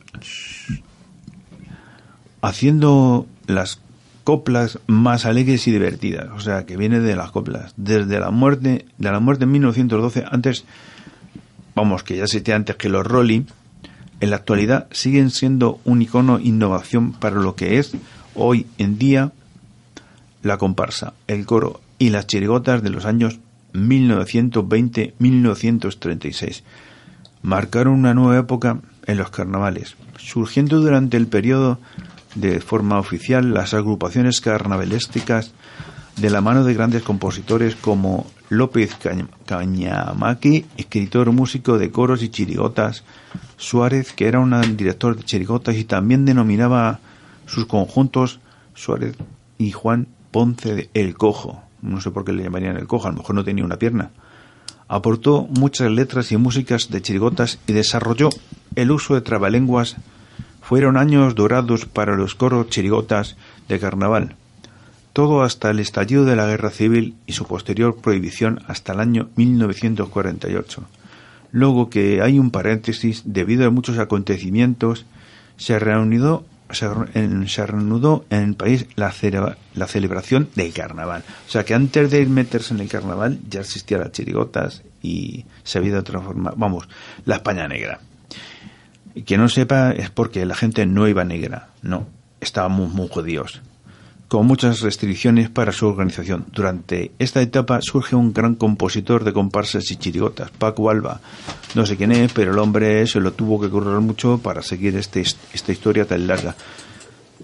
[2.41, 3.82] haciendo las
[4.24, 7.74] coplas más alegres y divertidas, o sea, que viene de las coplas.
[7.78, 10.66] Desde la muerte, de la muerte en 1912, antes,
[11.80, 13.45] vamos, que ya existía antes que los Rolling,
[14.19, 17.93] en la actualidad siguen siendo un icono innovación para lo que es
[18.36, 19.32] hoy en día
[20.43, 23.39] la comparsa, el coro y las chirigotas de los años
[23.73, 26.63] 1920-1936.
[27.41, 31.80] Marcaron una nueva época en los carnavales, surgiendo durante el periodo
[32.36, 35.53] de forma oficial las agrupaciones carnavalísticas
[36.20, 38.97] de la mano de grandes compositores como López
[39.45, 43.03] Cañamaqui, escritor músico de coros y chirigotas,
[43.57, 46.99] Suárez, que era un director de chirigotas y también denominaba
[47.45, 48.39] sus conjuntos
[48.76, 49.15] Suárez
[49.57, 51.61] y Juan Ponce de El Cojo.
[51.82, 54.11] No sé por qué le llamarían El Cojo, a lo mejor no tenía una pierna.
[54.88, 58.30] Aportó muchas letras y músicas de chirigotas y desarrolló
[58.76, 59.95] el uso de trabalenguas
[60.61, 64.36] fueron años dorados para los coros chirigotas de carnaval,
[65.20, 69.28] todo hasta el estallido de la guerra civil y su posterior prohibición hasta el año
[69.36, 70.84] 1948.
[71.51, 75.05] Luego que hay un paréntesis, debido a muchos acontecimientos,
[75.57, 79.13] se reanudó, se, en, se reanudó en el país la,
[79.74, 81.26] la celebración del carnaval.
[81.45, 85.80] O sea que antes de meterse en el carnaval ya existían las chirigotas y se
[85.80, 86.88] había transformado, vamos,
[87.26, 87.99] la España negra.
[89.15, 92.07] Y que no sepa es porque la gente no iba negra, no,
[92.39, 93.61] estábamos muy judíos,
[94.30, 96.45] con muchas restricciones para su organización.
[96.53, 101.19] Durante esta etapa surge un gran compositor de comparsas y chirigotas, Paco Alba.
[101.75, 104.95] No sé quién es, pero el hombre se lo tuvo que currar mucho para seguir
[104.95, 106.55] este, esta historia tan larga.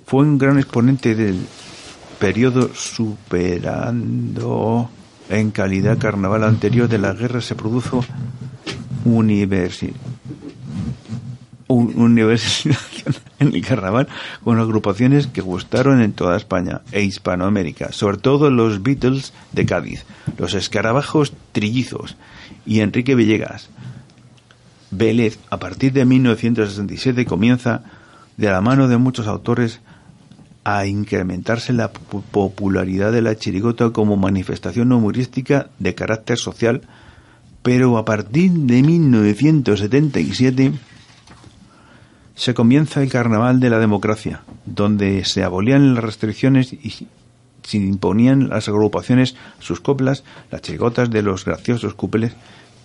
[0.06, 1.40] Fue un gran exponente del
[2.20, 4.90] periodo superando
[5.30, 8.06] en calidad carnaval anterior de la guerra se produjo
[9.06, 9.92] universi
[11.68, 12.76] un- universización
[13.40, 14.08] en el carnaval
[14.44, 20.06] con agrupaciones que gustaron en toda España e Hispanoamérica, sobre todo los Beatles de Cádiz,
[20.38, 22.16] los escarabajos trillizos
[22.66, 23.70] y Enrique Villegas.
[24.92, 27.84] Vélez, a partir de 1967, comienza,
[28.38, 29.80] de la mano de muchos autores,
[30.64, 36.82] a incrementarse la po- popularidad de la chirigota como manifestación humorística de carácter social,
[37.62, 40.72] pero a partir de 1977
[42.36, 47.08] se comienza el carnaval de la democracia, donde se abolían las restricciones y
[47.64, 52.34] se imponían las agrupaciones sus coplas, las chirigotas de los graciosos cupeles,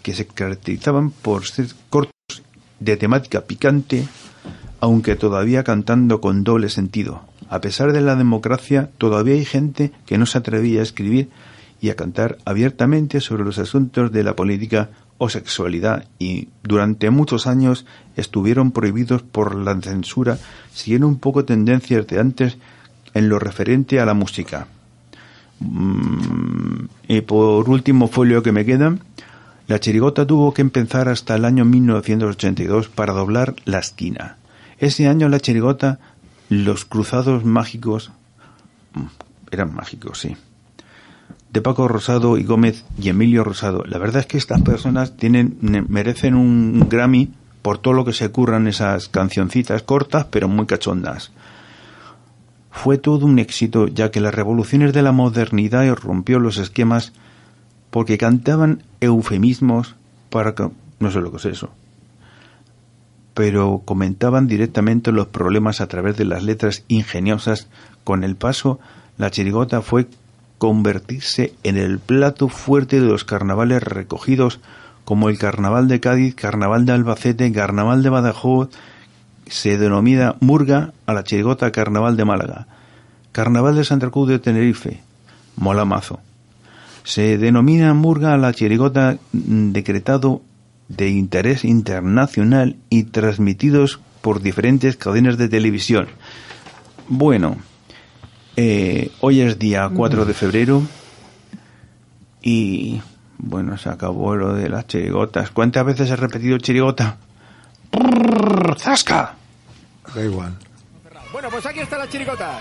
[0.02, 2.14] que se caracterizaban por ser cortos
[2.78, 4.06] de temática picante,
[4.80, 7.22] aunque todavía cantando con doble sentido.
[7.50, 11.28] A pesar de la democracia, todavía hay gente que no se atrevía a escribir
[11.80, 14.90] y a cantar abiertamente sobre los asuntos de la política
[15.22, 17.84] o sexualidad y durante muchos años
[18.16, 20.38] estuvieron prohibidos por la censura
[20.72, 22.56] siguiendo un poco tendencias de antes
[23.12, 24.66] en lo referente a la música.
[25.60, 28.96] Mm, y por último folio que me queda,
[29.68, 34.38] la chirigota tuvo que empezar hasta el año 1982 para doblar la esquina.
[34.78, 35.98] Ese año la chirigota,
[36.48, 38.10] los cruzados mágicos,
[38.94, 39.04] mm,
[39.50, 40.34] eran mágicos, sí,
[41.52, 43.84] de Paco Rosado y Gómez y Emilio Rosado.
[43.86, 45.58] La verdad es que estas personas tienen,
[45.88, 51.32] merecen un Grammy por todo lo que se curran esas cancioncitas cortas pero muy cachondas.
[52.70, 57.12] Fue todo un éxito ya que las revoluciones de la modernidad rompió los esquemas
[57.90, 59.96] porque cantaban eufemismos
[60.30, 60.70] para que,
[61.00, 61.70] no sé lo que es eso,
[63.34, 67.68] pero comentaban directamente los problemas a través de las letras ingeniosas.
[68.04, 68.80] Con el paso,
[69.18, 70.06] la chirigota fue
[70.60, 74.60] convertirse en el plato fuerte de los carnavales recogidos
[75.06, 78.68] como el Carnaval de Cádiz, Carnaval de Albacete, Carnaval de Badajoz,
[79.46, 82.66] se denomina Murga a la chirigota Carnaval de Málaga,
[83.32, 85.00] Carnaval de Santa Cruz de Tenerife,
[85.56, 86.20] Molamazo.
[87.04, 90.42] Se denomina Murga a la chirigota decretado
[90.88, 96.08] de interés internacional y transmitidos por diferentes cadenas de televisión.
[97.08, 97.56] Bueno,
[98.62, 100.82] eh, hoy es día 4 de febrero
[102.42, 103.00] y
[103.38, 105.50] bueno, se acabó lo de las chirigotas.
[105.50, 107.16] ¿Cuántas veces he repetido chirigota?
[108.76, 109.34] ¡Zasca!
[110.14, 110.54] Da igual.
[111.32, 112.58] Bueno, pues aquí está la chirigota.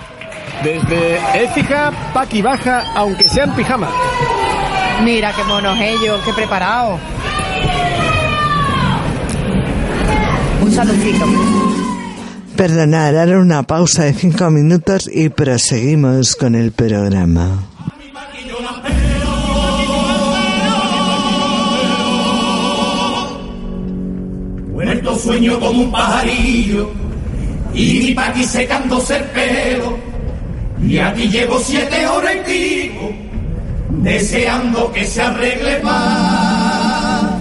[0.63, 3.89] Desde Écija, Paqui baja, aunque sea en pijama.
[5.03, 6.97] Mira qué monos ellos, qué preparado.
[10.61, 11.68] Un saludito.
[12.59, 17.63] Perdonad, ahora una pausa de cinco minutos y proseguimos con el programa.
[24.73, 26.91] Muerto sueño como un pajarillo
[27.73, 29.97] y mi paqui secándose el pelo.
[30.85, 33.11] Y aquí llevo siete horas en vivo,
[34.03, 37.39] deseando que se arregle más.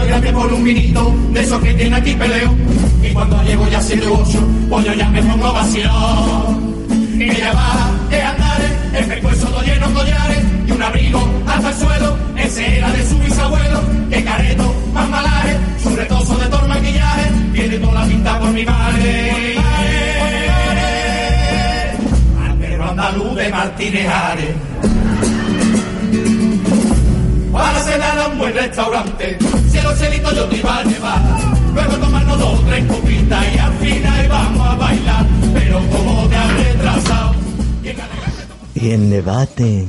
[0.00, 2.54] Y mi suegra me pone un vinito de esos que tiene aquí peleo.
[3.02, 6.86] Y cuando llego ya siete u ocho, pues yo ya me pongo vacilón.
[7.20, 8.60] Ella va de andar,
[8.94, 12.16] el pescuezo todo lleno de collares y un abrigo hasta el suelo.
[12.36, 13.80] Ese era de su bisabuelo,
[14.10, 18.50] que careto, más malaje, su retozo de todo el maquillaje, tiene toda la pinta por
[18.52, 19.56] mi madre.
[22.42, 24.89] Al andaluz de Martínez Ares.
[27.60, 29.38] Para cenar a un buen restaurante,
[29.70, 31.20] si los chelitos yo te iba a llevar.
[31.74, 35.26] luego tomarnos dos, tres copitas y al final vamos a bailar.
[35.52, 37.34] Pero como te has retrasado,
[38.74, 39.86] Y en debate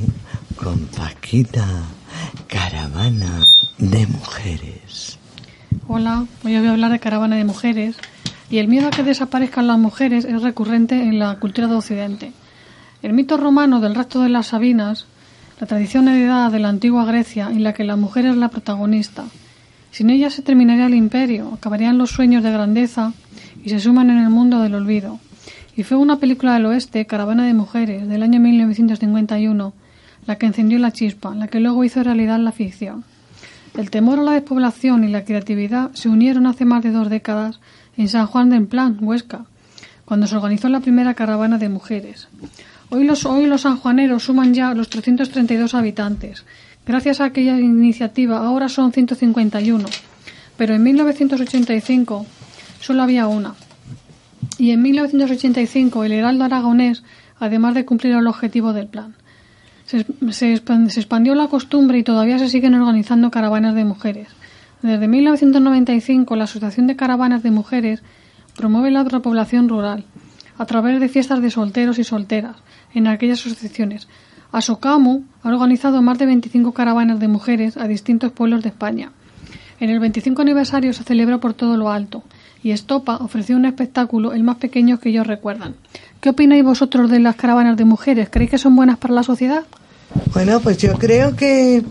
[0.54, 1.66] con Paquita,
[2.46, 3.42] caravana
[3.78, 5.18] de mujeres.
[5.88, 7.96] Hola, hoy voy a hablar de caravana de mujeres
[8.50, 12.32] y el miedo a que desaparezcan las mujeres es recurrente en la cultura de Occidente.
[13.02, 15.06] El mito romano del rapto de las Sabinas,
[15.62, 19.26] la tradición heredada de la antigua Grecia en la que la mujer es la protagonista.
[19.92, 23.12] Sin ella se terminaría el imperio, acabarían los sueños de grandeza
[23.62, 25.20] y se suman en el mundo del olvido.
[25.76, 29.72] Y fue una película del oeste, Caravana de Mujeres, del año 1951,
[30.26, 33.04] la que encendió la chispa, la que luego hizo realidad la ficción.
[33.78, 37.60] El temor a la despoblación y la creatividad se unieron hace más de dos décadas
[37.96, 39.44] en San Juan de Emplan, Huesca,
[40.06, 42.26] cuando se organizó la primera caravana de mujeres.
[42.94, 46.44] Hoy los, hoy los sanjuaneros suman ya los 332 habitantes.
[46.84, 49.82] Gracias a aquella iniciativa ahora son 151,
[50.58, 52.26] pero en 1985
[52.80, 53.54] solo había una.
[54.58, 57.02] Y en 1985 el Heraldo Aragonés,
[57.40, 59.14] además de cumplir el objetivo del plan,
[59.86, 64.28] se, se se expandió la costumbre y todavía se siguen organizando caravanas de mujeres.
[64.82, 68.02] Desde 1995 la Asociación de Caravanas de Mujeres
[68.54, 70.04] promueve la repoblación rural
[70.58, 72.56] a través de fiestas de solteros y solteras
[72.94, 74.08] en aquellas asociaciones.
[74.52, 79.12] Asocamu ha organizado más de 25 caravanas de mujeres a distintos pueblos de España.
[79.80, 82.22] En el 25 aniversario se celebró por todo lo alto
[82.62, 85.74] y Estopa ofreció un espectáculo el más pequeño que ellos recuerdan.
[86.20, 88.28] ¿Qué opináis vosotros de las caravanas de mujeres?
[88.30, 89.64] ¿Creéis que son buenas para la sociedad?
[90.32, 91.82] Bueno, pues yo creo que,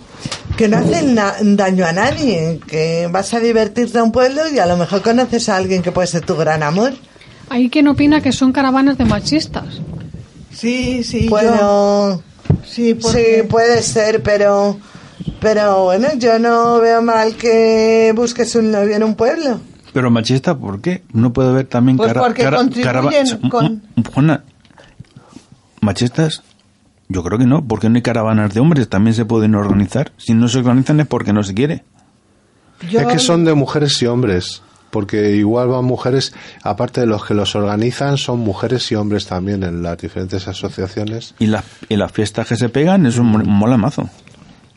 [0.55, 1.15] que no hacen
[1.57, 5.49] daño a nadie, que vas a divertirte a un pueblo y a lo mejor conoces
[5.49, 6.93] a alguien que puede ser tu gran amor.
[7.49, 9.81] Hay quien opina que son caravanas de machistas.
[10.53, 11.27] Sí, sí.
[11.29, 12.21] Bueno,
[12.65, 14.77] sí, sí, puede ser, pero,
[15.39, 19.59] pero bueno, yo no veo mal que busques un novio en un pueblo.
[19.93, 21.03] Pero machista, ¿por qué?
[21.13, 23.81] No puede haber también Pues cara- porque cara- contribuyen con-
[24.13, 24.43] Juana,
[25.81, 26.43] machistas,
[27.09, 30.11] yo creo que no, porque no hay caravanas de hombres, también se pueden organizar.
[30.17, 31.83] Si no se organizan es porque no se quiere.
[32.89, 34.61] Es que son de mujeres y hombres,
[34.91, 36.33] porque igual van mujeres,
[36.63, 41.33] aparte de los que los organizan, son mujeres y hombres también en las diferentes asociaciones.
[41.39, 44.09] Y, las y las fiestas que se pegan, eso mo- mola mazo.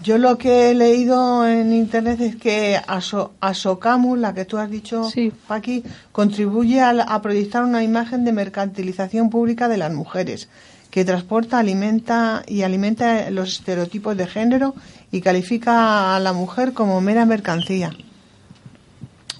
[0.02, 4.70] Yo lo que he leído en internet es que Aso, Asocamu, la que tú has
[4.70, 5.08] dicho,
[5.48, 10.50] Paqui, contribuye a, a proyectar una imagen de mercantilización pública de las mujeres,
[10.90, 14.74] que transporta, alimenta y alimenta los estereotipos de género
[15.10, 17.90] y califica a la mujer como mera mercancía.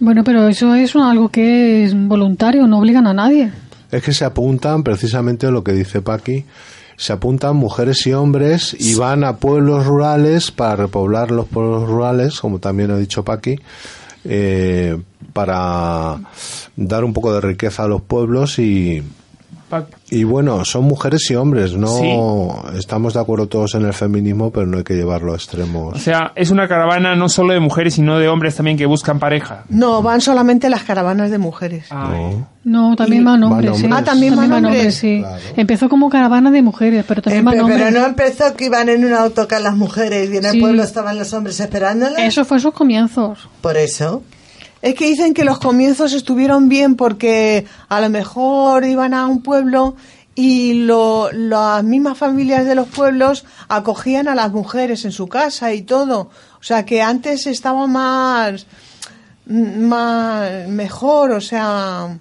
[0.01, 3.53] Bueno, pero eso es algo que es voluntario, no obligan a nadie.
[3.91, 6.45] Es que se apuntan, precisamente lo que dice Paqui,
[6.97, 12.41] se apuntan mujeres y hombres y van a pueblos rurales para repoblar los pueblos rurales,
[12.41, 13.57] como también ha dicho Paqui,
[14.25, 14.99] eh,
[15.33, 16.21] para
[16.77, 19.03] dar un poco de riqueza a los pueblos y,
[20.11, 24.66] y bueno, son mujeres y hombres, no estamos de acuerdo todos en el feminismo, pero
[24.66, 25.95] no hay que llevarlo a extremos.
[25.95, 29.18] O sea, es una caravana no solo de mujeres, sino de hombres también que buscan
[29.18, 29.64] pareja.
[29.68, 31.87] No, van solamente las caravanas de mujeres.
[32.64, 33.85] No, también Y- van Van hombres, sí.
[33.85, 34.01] hombres.
[34.01, 34.95] Ah, también van hombres.
[34.95, 35.22] sí.
[35.57, 37.83] Empezó como caravana de mujeres, pero también van Empe- hombres.
[37.83, 40.61] pero no empezó que iban en un autocar las mujeres y en el Sí.
[40.61, 42.18] pueblo estaban los hombres esperándolas.
[42.22, 43.49] Eso fue sus comienzos.
[43.61, 44.22] Por eso.
[44.85, 49.41] Es que dicen que los comienzos estuvieron bien porque a lo mejor iban a un
[49.41, 49.97] pueblo
[50.35, 55.72] y lo- las mismas familias de los pueblos acogían a las mujeres en su casa
[55.72, 56.28] y todo.
[56.61, 58.66] O sea que antes estaba más,
[59.47, 62.18] más mejor, o sea,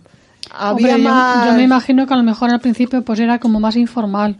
[0.52, 1.46] había Hombre, más...
[1.48, 4.38] yo, me imagino que a lo mejor al principio pues era como más informal.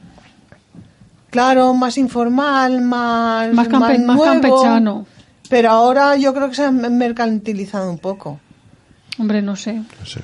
[1.30, 5.06] Claro, más informal, más, Más campe- más nuevo, campechano.
[5.54, 8.40] Pero ahora yo creo que se ha mercantilizado un poco.
[9.20, 9.84] Hombre, no sé.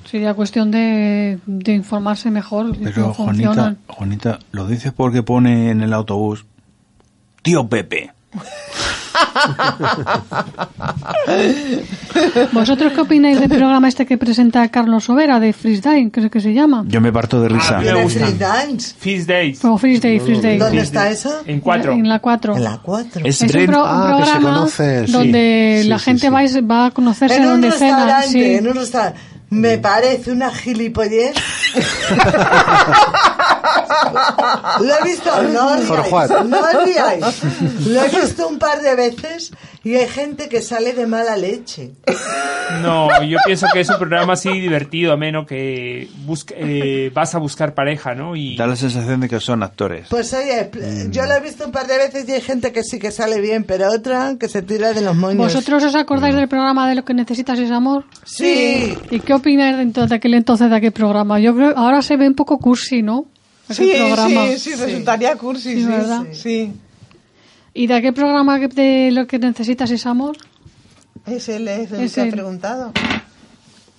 [0.09, 3.75] Sería cuestión de, de informarse mejor Pero Juanita.
[3.85, 6.47] Juanita, lo dices porque pone en el autobús,
[7.43, 8.11] tío Pepe.
[12.51, 16.53] ¿Vosotros qué opináis del programa este que presenta Carlos Sobera de Freestyle, creo que se
[16.53, 16.83] llama?
[16.87, 17.79] Yo me parto de risa.
[17.79, 18.93] ¿Tiene free dance?
[18.97, 19.63] Feast Days.
[19.65, 20.59] O Freestyle, Freestyle.
[20.59, 21.41] ¿Dónde está eso?
[21.45, 21.91] En cuatro.
[21.93, 22.55] En la 4.
[22.57, 23.21] En la 4.
[23.25, 25.11] Es un, Brent- pro- un Ah, que se programa sí.
[25.11, 26.61] donde Sí, la sí, gente sí.
[26.61, 27.95] Va, a conocerse En un donde cena.
[27.97, 28.43] restaurante, Sí.
[28.43, 29.19] en un restaurante.
[29.51, 31.33] Me parece una gilipollez.
[34.81, 36.49] Lo he visto, no os Por riáis, Juan.
[36.49, 37.43] no os riáis.
[37.87, 39.51] Lo he visto un par de veces
[39.83, 41.91] Y hay gente que sale de mala leche.
[42.81, 47.39] No, yo pienso que es un programa así divertido, ameno, que busca, eh, vas a
[47.39, 48.35] buscar pareja, ¿no?
[48.35, 50.07] Y Da la sensación de que son actores.
[50.09, 51.11] Pues oye, Mm.
[51.11, 53.39] yo lo he visto un par de veces y hay gente que sí que sale
[53.41, 55.37] bien, pero otra que se tira de los moños.
[55.53, 58.05] ¿Vosotros os acordáis del programa de lo que necesitas es amor?
[58.25, 58.97] Sí.
[59.09, 61.39] ¿Y qué opináis de, entonces, de aquel entonces de aquel programa?
[61.39, 63.25] Yo creo ahora se ve un poco cursi, ¿no?
[63.69, 64.47] Sí, programa.
[64.47, 66.23] sí, sí, resultaría cursi, Sí, sí, ¿verdad?
[66.31, 66.73] sí.
[67.73, 70.35] ¿Y de aquel programa que- de lo que necesitas es amor?
[71.25, 72.31] Es él, es el Es que ha él.
[72.31, 72.91] preguntado.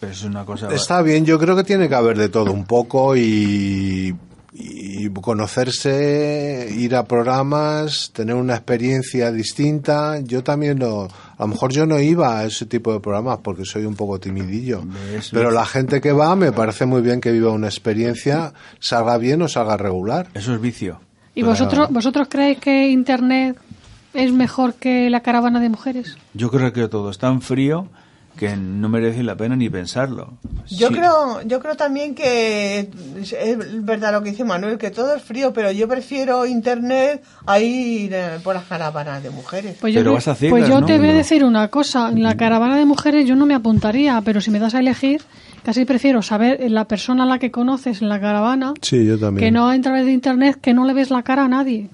[0.00, 0.68] Pero es una cosa...
[0.74, 4.14] Está bien, yo creo que tiene que haber de todo un poco y,
[4.54, 10.18] y conocerse, ir a programas, tener una experiencia distinta.
[10.20, 11.08] Yo también lo,
[11.40, 14.20] a lo mejor yo no iba a ese tipo de programas porque soy un poco
[14.20, 14.82] timidillo.
[15.10, 15.30] ¿Ves?
[15.32, 19.40] Pero la gente que va me parece muy bien que viva una experiencia, salga bien
[19.40, 20.28] o salga regular.
[20.34, 21.00] Eso es vicio.
[21.34, 23.56] ¿Y vosotros, vosotros creéis que Internet
[24.12, 26.18] es mejor que la caravana de mujeres?
[26.34, 27.88] Yo creo que todo es tan frío
[28.36, 30.32] que no merece la pena ni pensarlo.
[30.68, 30.94] Yo Sí.
[30.94, 32.88] creo, yo creo también que
[33.20, 37.58] es verdad lo que dice Manuel, que todo es frío, pero yo prefiero internet a
[37.60, 39.76] ir eh, por las caravanas de mujeres.
[39.80, 42.08] Pues yo, te- pues yo te voy a decir una cosa.
[42.08, 45.20] En la caravana de mujeres yo no me apuntaría, pero si me das a elegir,
[45.62, 49.44] casi prefiero saber la persona a la que conoces en la caravana Sí, yo también.
[49.48, 51.88] que no a través de internet que no le ves la cara a nadie.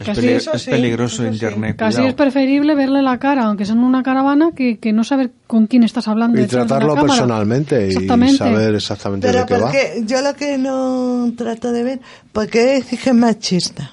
[0.00, 1.28] Es, Casi peli- eso es sí, peligroso eso sí.
[1.44, 1.76] Internet.
[1.76, 2.08] Casi cuidado.
[2.08, 5.66] es preferible verle la cara, aunque sea en una caravana, que, que no saber con
[5.66, 6.38] quién estás hablando.
[6.38, 9.60] Y de tratarlo personalmente y saber exactamente Pero de qué va.
[9.62, 12.00] porque yo lo que no trato de ver,
[12.32, 13.90] ¿por qué decís que es machista?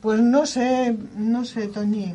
[0.00, 2.12] Pues no sé, no sé, Toñi,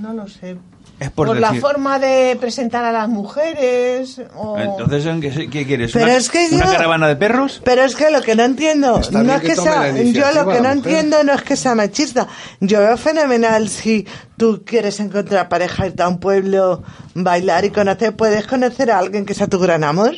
[0.00, 0.56] no lo sé.
[0.98, 4.56] Es por la decir- forma de presentar a las mujeres o...
[4.58, 5.92] Entonces, ¿en qué, qué quieres?
[5.92, 7.60] Pero ¿Una, es que una yo- caravana de perros?
[7.64, 10.68] Pero es que lo que no entiendo, no es que sea, yo lo que no
[10.68, 10.72] mujer.
[10.72, 12.26] entiendo no es que sea machista.
[12.60, 14.06] Yo veo fenomenal si
[14.38, 16.82] tú quieres encontrar pareja, irte a un pueblo,
[17.14, 20.14] bailar y conocer, puedes conocer a alguien que sea tu gran amor.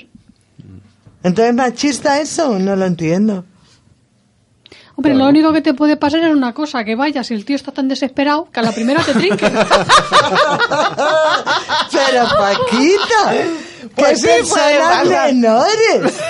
[1.24, 3.44] Entonces, machista eso, no lo entiendo.
[4.98, 7.54] Hombre, lo único que te puede pasar es una cosa, que vayas y el tío
[7.54, 9.48] está tan desesperado que a la primera te trinque.
[11.92, 13.32] Pero Paquita,
[13.94, 16.20] Pues qué personas menores.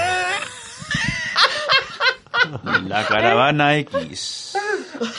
[2.86, 4.52] La caravana X.
[5.00, 5.12] Eso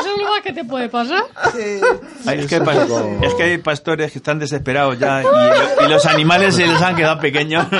[0.00, 1.22] es lo más que te puede pasar.
[2.26, 2.74] Ay, es, que hay pa-
[3.22, 7.20] es que hay pastores que están desesperados ya y los animales se les han quedado
[7.20, 7.66] pequeños.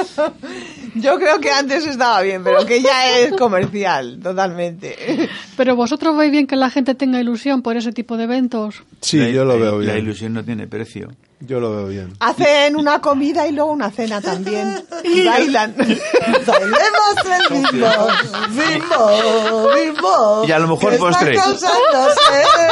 [0.94, 5.28] Yo creo que antes estaba bien, pero que ya es comercial, totalmente.
[5.56, 8.82] Pero vosotros veis bien que la gente tenga ilusión por ese tipo de eventos.
[9.00, 9.92] Sí, La- yo lo veo bien.
[9.92, 11.10] La ilusión no tiene precio.
[11.40, 12.12] Yo lo veo bien.
[12.20, 14.84] Hacen una comida y luego una cena también.
[15.04, 15.74] Y bailan.
[15.76, 18.08] Bailemos el bimbo,
[18.50, 20.44] bimbo, bimbo.
[20.46, 21.32] Y a lo mejor postre.
[21.34, 22.08] Está causando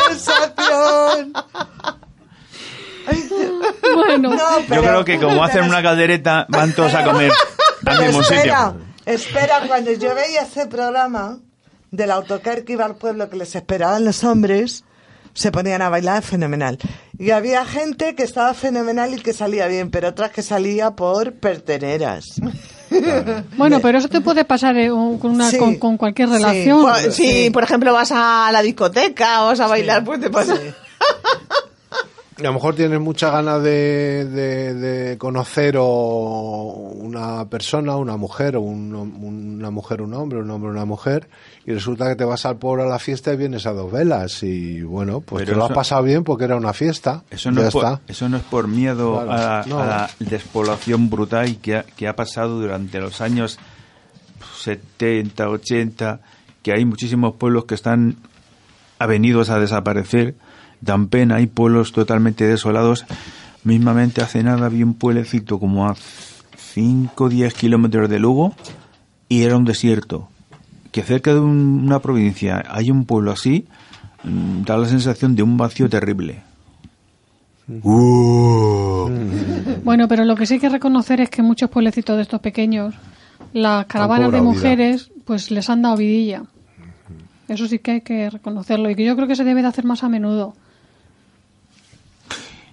[0.08, 1.32] sensación.
[3.94, 7.32] Bueno, No, Yo creo que como hacen una caldereta, van todos a comer
[7.86, 8.86] al mismo espera, sitio.
[9.06, 11.38] espera, cuando yo veía ese programa
[11.90, 14.84] del autocar que iba al pueblo que les esperaban los hombres,
[15.34, 16.78] se ponían a bailar fenomenal.
[17.18, 21.32] Y había gente que estaba fenomenal y que salía bien, pero otras que salía por
[21.34, 22.26] perteneras.
[23.56, 25.58] Bueno, pero eso te puede pasar eh, con, una, Sí.
[25.58, 26.34] con, con cualquier Sí.
[26.34, 26.82] relación.
[26.82, 30.54] Pues, si, por ejemplo, vas a la discoteca o vas a bailar, pues te pasa.
[32.40, 38.56] A lo mejor tienes muchas ganas de, de- de conocer o una persona, una mujer,
[38.56, 41.28] o un, una mujer, un hombre, un hombre, una mujer,
[41.66, 44.42] y resulta que te vas al pueblo a la fiesta y vienes a dos velas.
[44.42, 47.24] Y bueno, pues Pero te lo has pasado bien porque era una fiesta.
[47.30, 48.00] Eso no, ya es por, está.
[48.08, 49.78] eso no es por miedo Claro, a, no.
[49.80, 53.58] a la despoblación brutal que ha, que ha pasado durante los años
[54.58, 56.20] 70, 80,
[56.62, 58.16] que hay muchísimos pueblos que están
[58.98, 60.34] avenidos a desaparecer.
[60.80, 63.04] Dan pena, hay pueblos totalmente desolados.
[63.64, 65.94] Mismamente hace nada vi un pueblecito como a
[66.56, 68.54] 5 o 10 kilómetros de Lugo
[69.28, 70.28] y era un desierto.
[70.92, 73.66] Que cerca de un- una provincia hay un pueblo así,
[74.24, 76.42] mm, da la sensación de un vacío terrible.
[79.84, 82.94] Bueno, pero lo que sí hay que reconocer es que muchos pueblecitos de estos pequeños,
[83.52, 84.42] las caravanas de vida.
[84.42, 86.42] mujeres, pues les han dado vidilla.
[87.48, 89.84] Eso sí que hay que reconocerlo y que yo creo que se debe de hacer
[89.84, 90.54] más a menudo.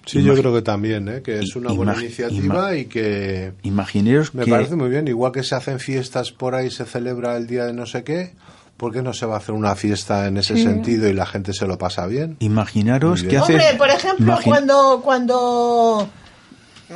[0.08, 1.22] Sí, yo creo que también, ¿eh?
[1.22, 5.06] que es I- una buena iniciativa y que Imaginaros me que parece muy bien.
[5.08, 8.32] Igual que se hacen fiestas por ahí, se celebra el día de no sé qué,
[8.76, 10.62] ¿por qué no se va a hacer una fiesta en ese Sí.
[10.62, 12.36] sentido y la gente se lo pasa bien?
[12.40, 13.42] imaginaros Muy que bien.
[13.42, 16.08] hace Hombre, por ejemplo, cuando, cuando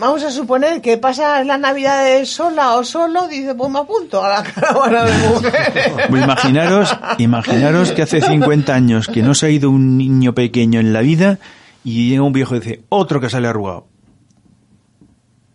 [0.01, 4.29] vamos a suponer que pasas las navidades sola o solo, dice, pues me apunto a
[4.31, 5.93] la caravana de mujeres.
[6.09, 10.81] Pues imaginaros, imaginaros que hace 50 años que no se ha ido un niño pequeño
[10.81, 11.39] en la vida
[11.85, 13.87] y llega un viejo y dice, otro que sale arrugado.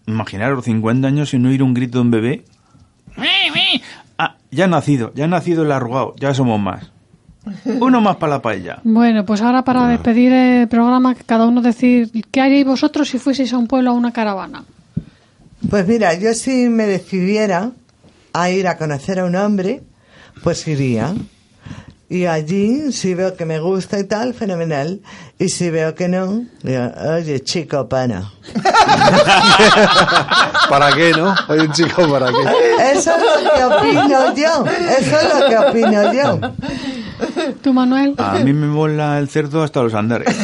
[0.05, 2.45] Imaginaros 50 años y no oír un grito de un bebé.
[4.17, 6.91] Ah, ya ha nacido, ya ha nacido el arrugado, ya somos más.
[7.65, 8.79] Uno más para la paella.
[8.83, 13.19] Bueno, pues ahora para despedir el programa, que cada uno decir qué haríais vosotros si
[13.19, 14.65] fueseis a un pueblo a una caravana.
[15.69, 17.71] Pues mira, yo si me decidiera
[18.33, 19.81] a ir a conocer a un hombre,
[20.43, 21.13] pues iría.
[22.09, 25.01] Y allí, si veo que me gusta y tal, fenomenal.
[25.37, 28.31] Y si veo que no, digo, oye, chico, pana.
[30.69, 31.35] ¿Para qué, no?
[31.49, 32.35] Oye, un chico, ¿para qué?
[32.93, 34.63] Eso es lo que opino yo.
[34.65, 36.39] Eso es lo que opino yo.
[37.61, 38.15] ¿Tú, Manuel?
[38.17, 40.33] A mí me mola el cerdo hasta los andares.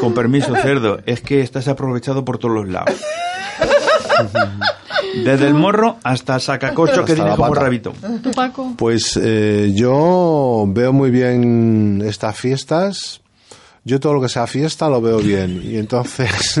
[0.00, 2.94] Con permiso, cerdo, es que estás aprovechado por todos los lados.
[5.24, 7.92] Desde el morro hasta el sacacocho que Hasta tiene como rabito.
[8.22, 8.74] ¿Tú, Paco?
[8.76, 13.20] Pues eh, yo veo muy bien estas fiestas.
[13.84, 15.60] Yo todo lo que sea fiesta lo veo bien.
[15.64, 16.60] Y entonces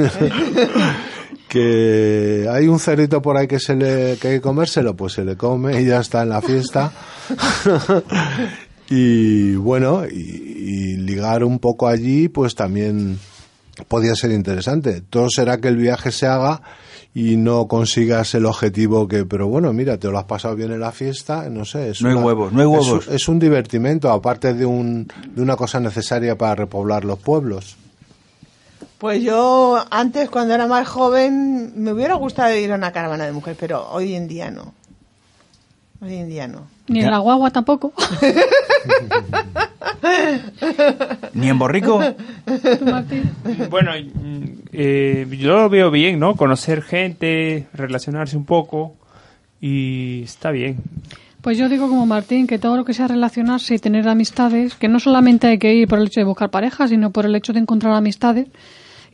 [1.48, 5.24] que hay un cerdito por ahí que se le que hay que comérselo, pues se
[5.24, 6.92] le come y ya está en la fiesta.
[8.90, 13.18] y bueno, y, y ligar un poco allí, pues también
[13.88, 15.02] podía ser interesante.
[15.02, 16.62] Todo será que el viaje se haga
[17.18, 20.80] y no consigas el objetivo que, pero bueno, mira, te lo has pasado bien en
[20.80, 21.88] la fiesta, no sé.
[21.88, 23.08] Es No hay huevos, no hay es huevos.
[23.08, 27.78] Es, un divertimento, aparte de, un, de una cosa necesaria para repoblar los pueblos.
[28.98, 33.32] Pues yo antes, cuando era más joven, me hubiera gustado ir a una caravana de
[33.32, 34.74] mujeres, pero hoy en día no.
[36.00, 36.66] Hoy en día no.
[36.88, 37.92] Ni en la guagua tampoco.
[41.34, 42.00] Ni en borrico.
[43.70, 43.92] Bueno,
[44.72, 46.36] eh, yo lo veo bien, ¿no?
[46.36, 48.94] Conocer gente, relacionarse un poco
[49.60, 50.78] y está bien.
[51.40, 54.88] Pues yo digo como Martín, que todo lo que sea relacionarse y tener amistades, que
[54.88, 57.52] no solamente hay que ir por el hecho de buscar pareja, sino por el hecho
[57.52, 58.48] de encontrar amistades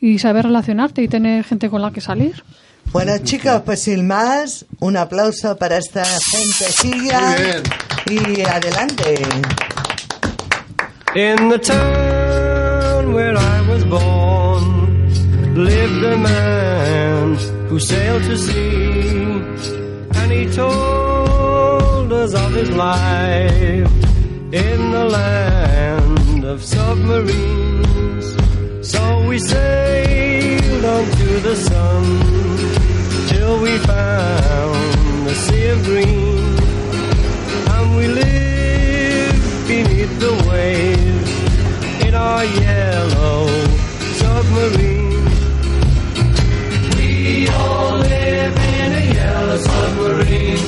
[0.01, 2.43] y saber relacionarte y tener gente con la que salir.
[2.91, 7.35] Bueno, chicos, pues sin más, un aplauso para esta gentecilla.
[8.05, 9.15] Y adelante.
[11.15, 15.07] In the town where I was born
[15.55, 17.35] lived a man
[17.67, 19.09] who sailed to sea,
[20.15, 23.91] and he told us of his life
[24.51, 28.12] in the land of submarines.
[29.33, 32.03] We sailed on to the sun
[33.29, 36.55] till we found the sea of green,
[37.73, 41.31] and we lived beneath the waves
[42.05, 43.47] in our yellow
[44.21, 45.25] submarine.
[46.97, 50.63] We all live in a yellow submarine,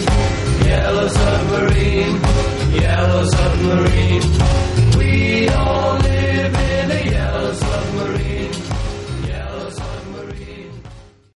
[0.65, 2.19] yellow submarine,
[2.81, 4.05] yellow submarine.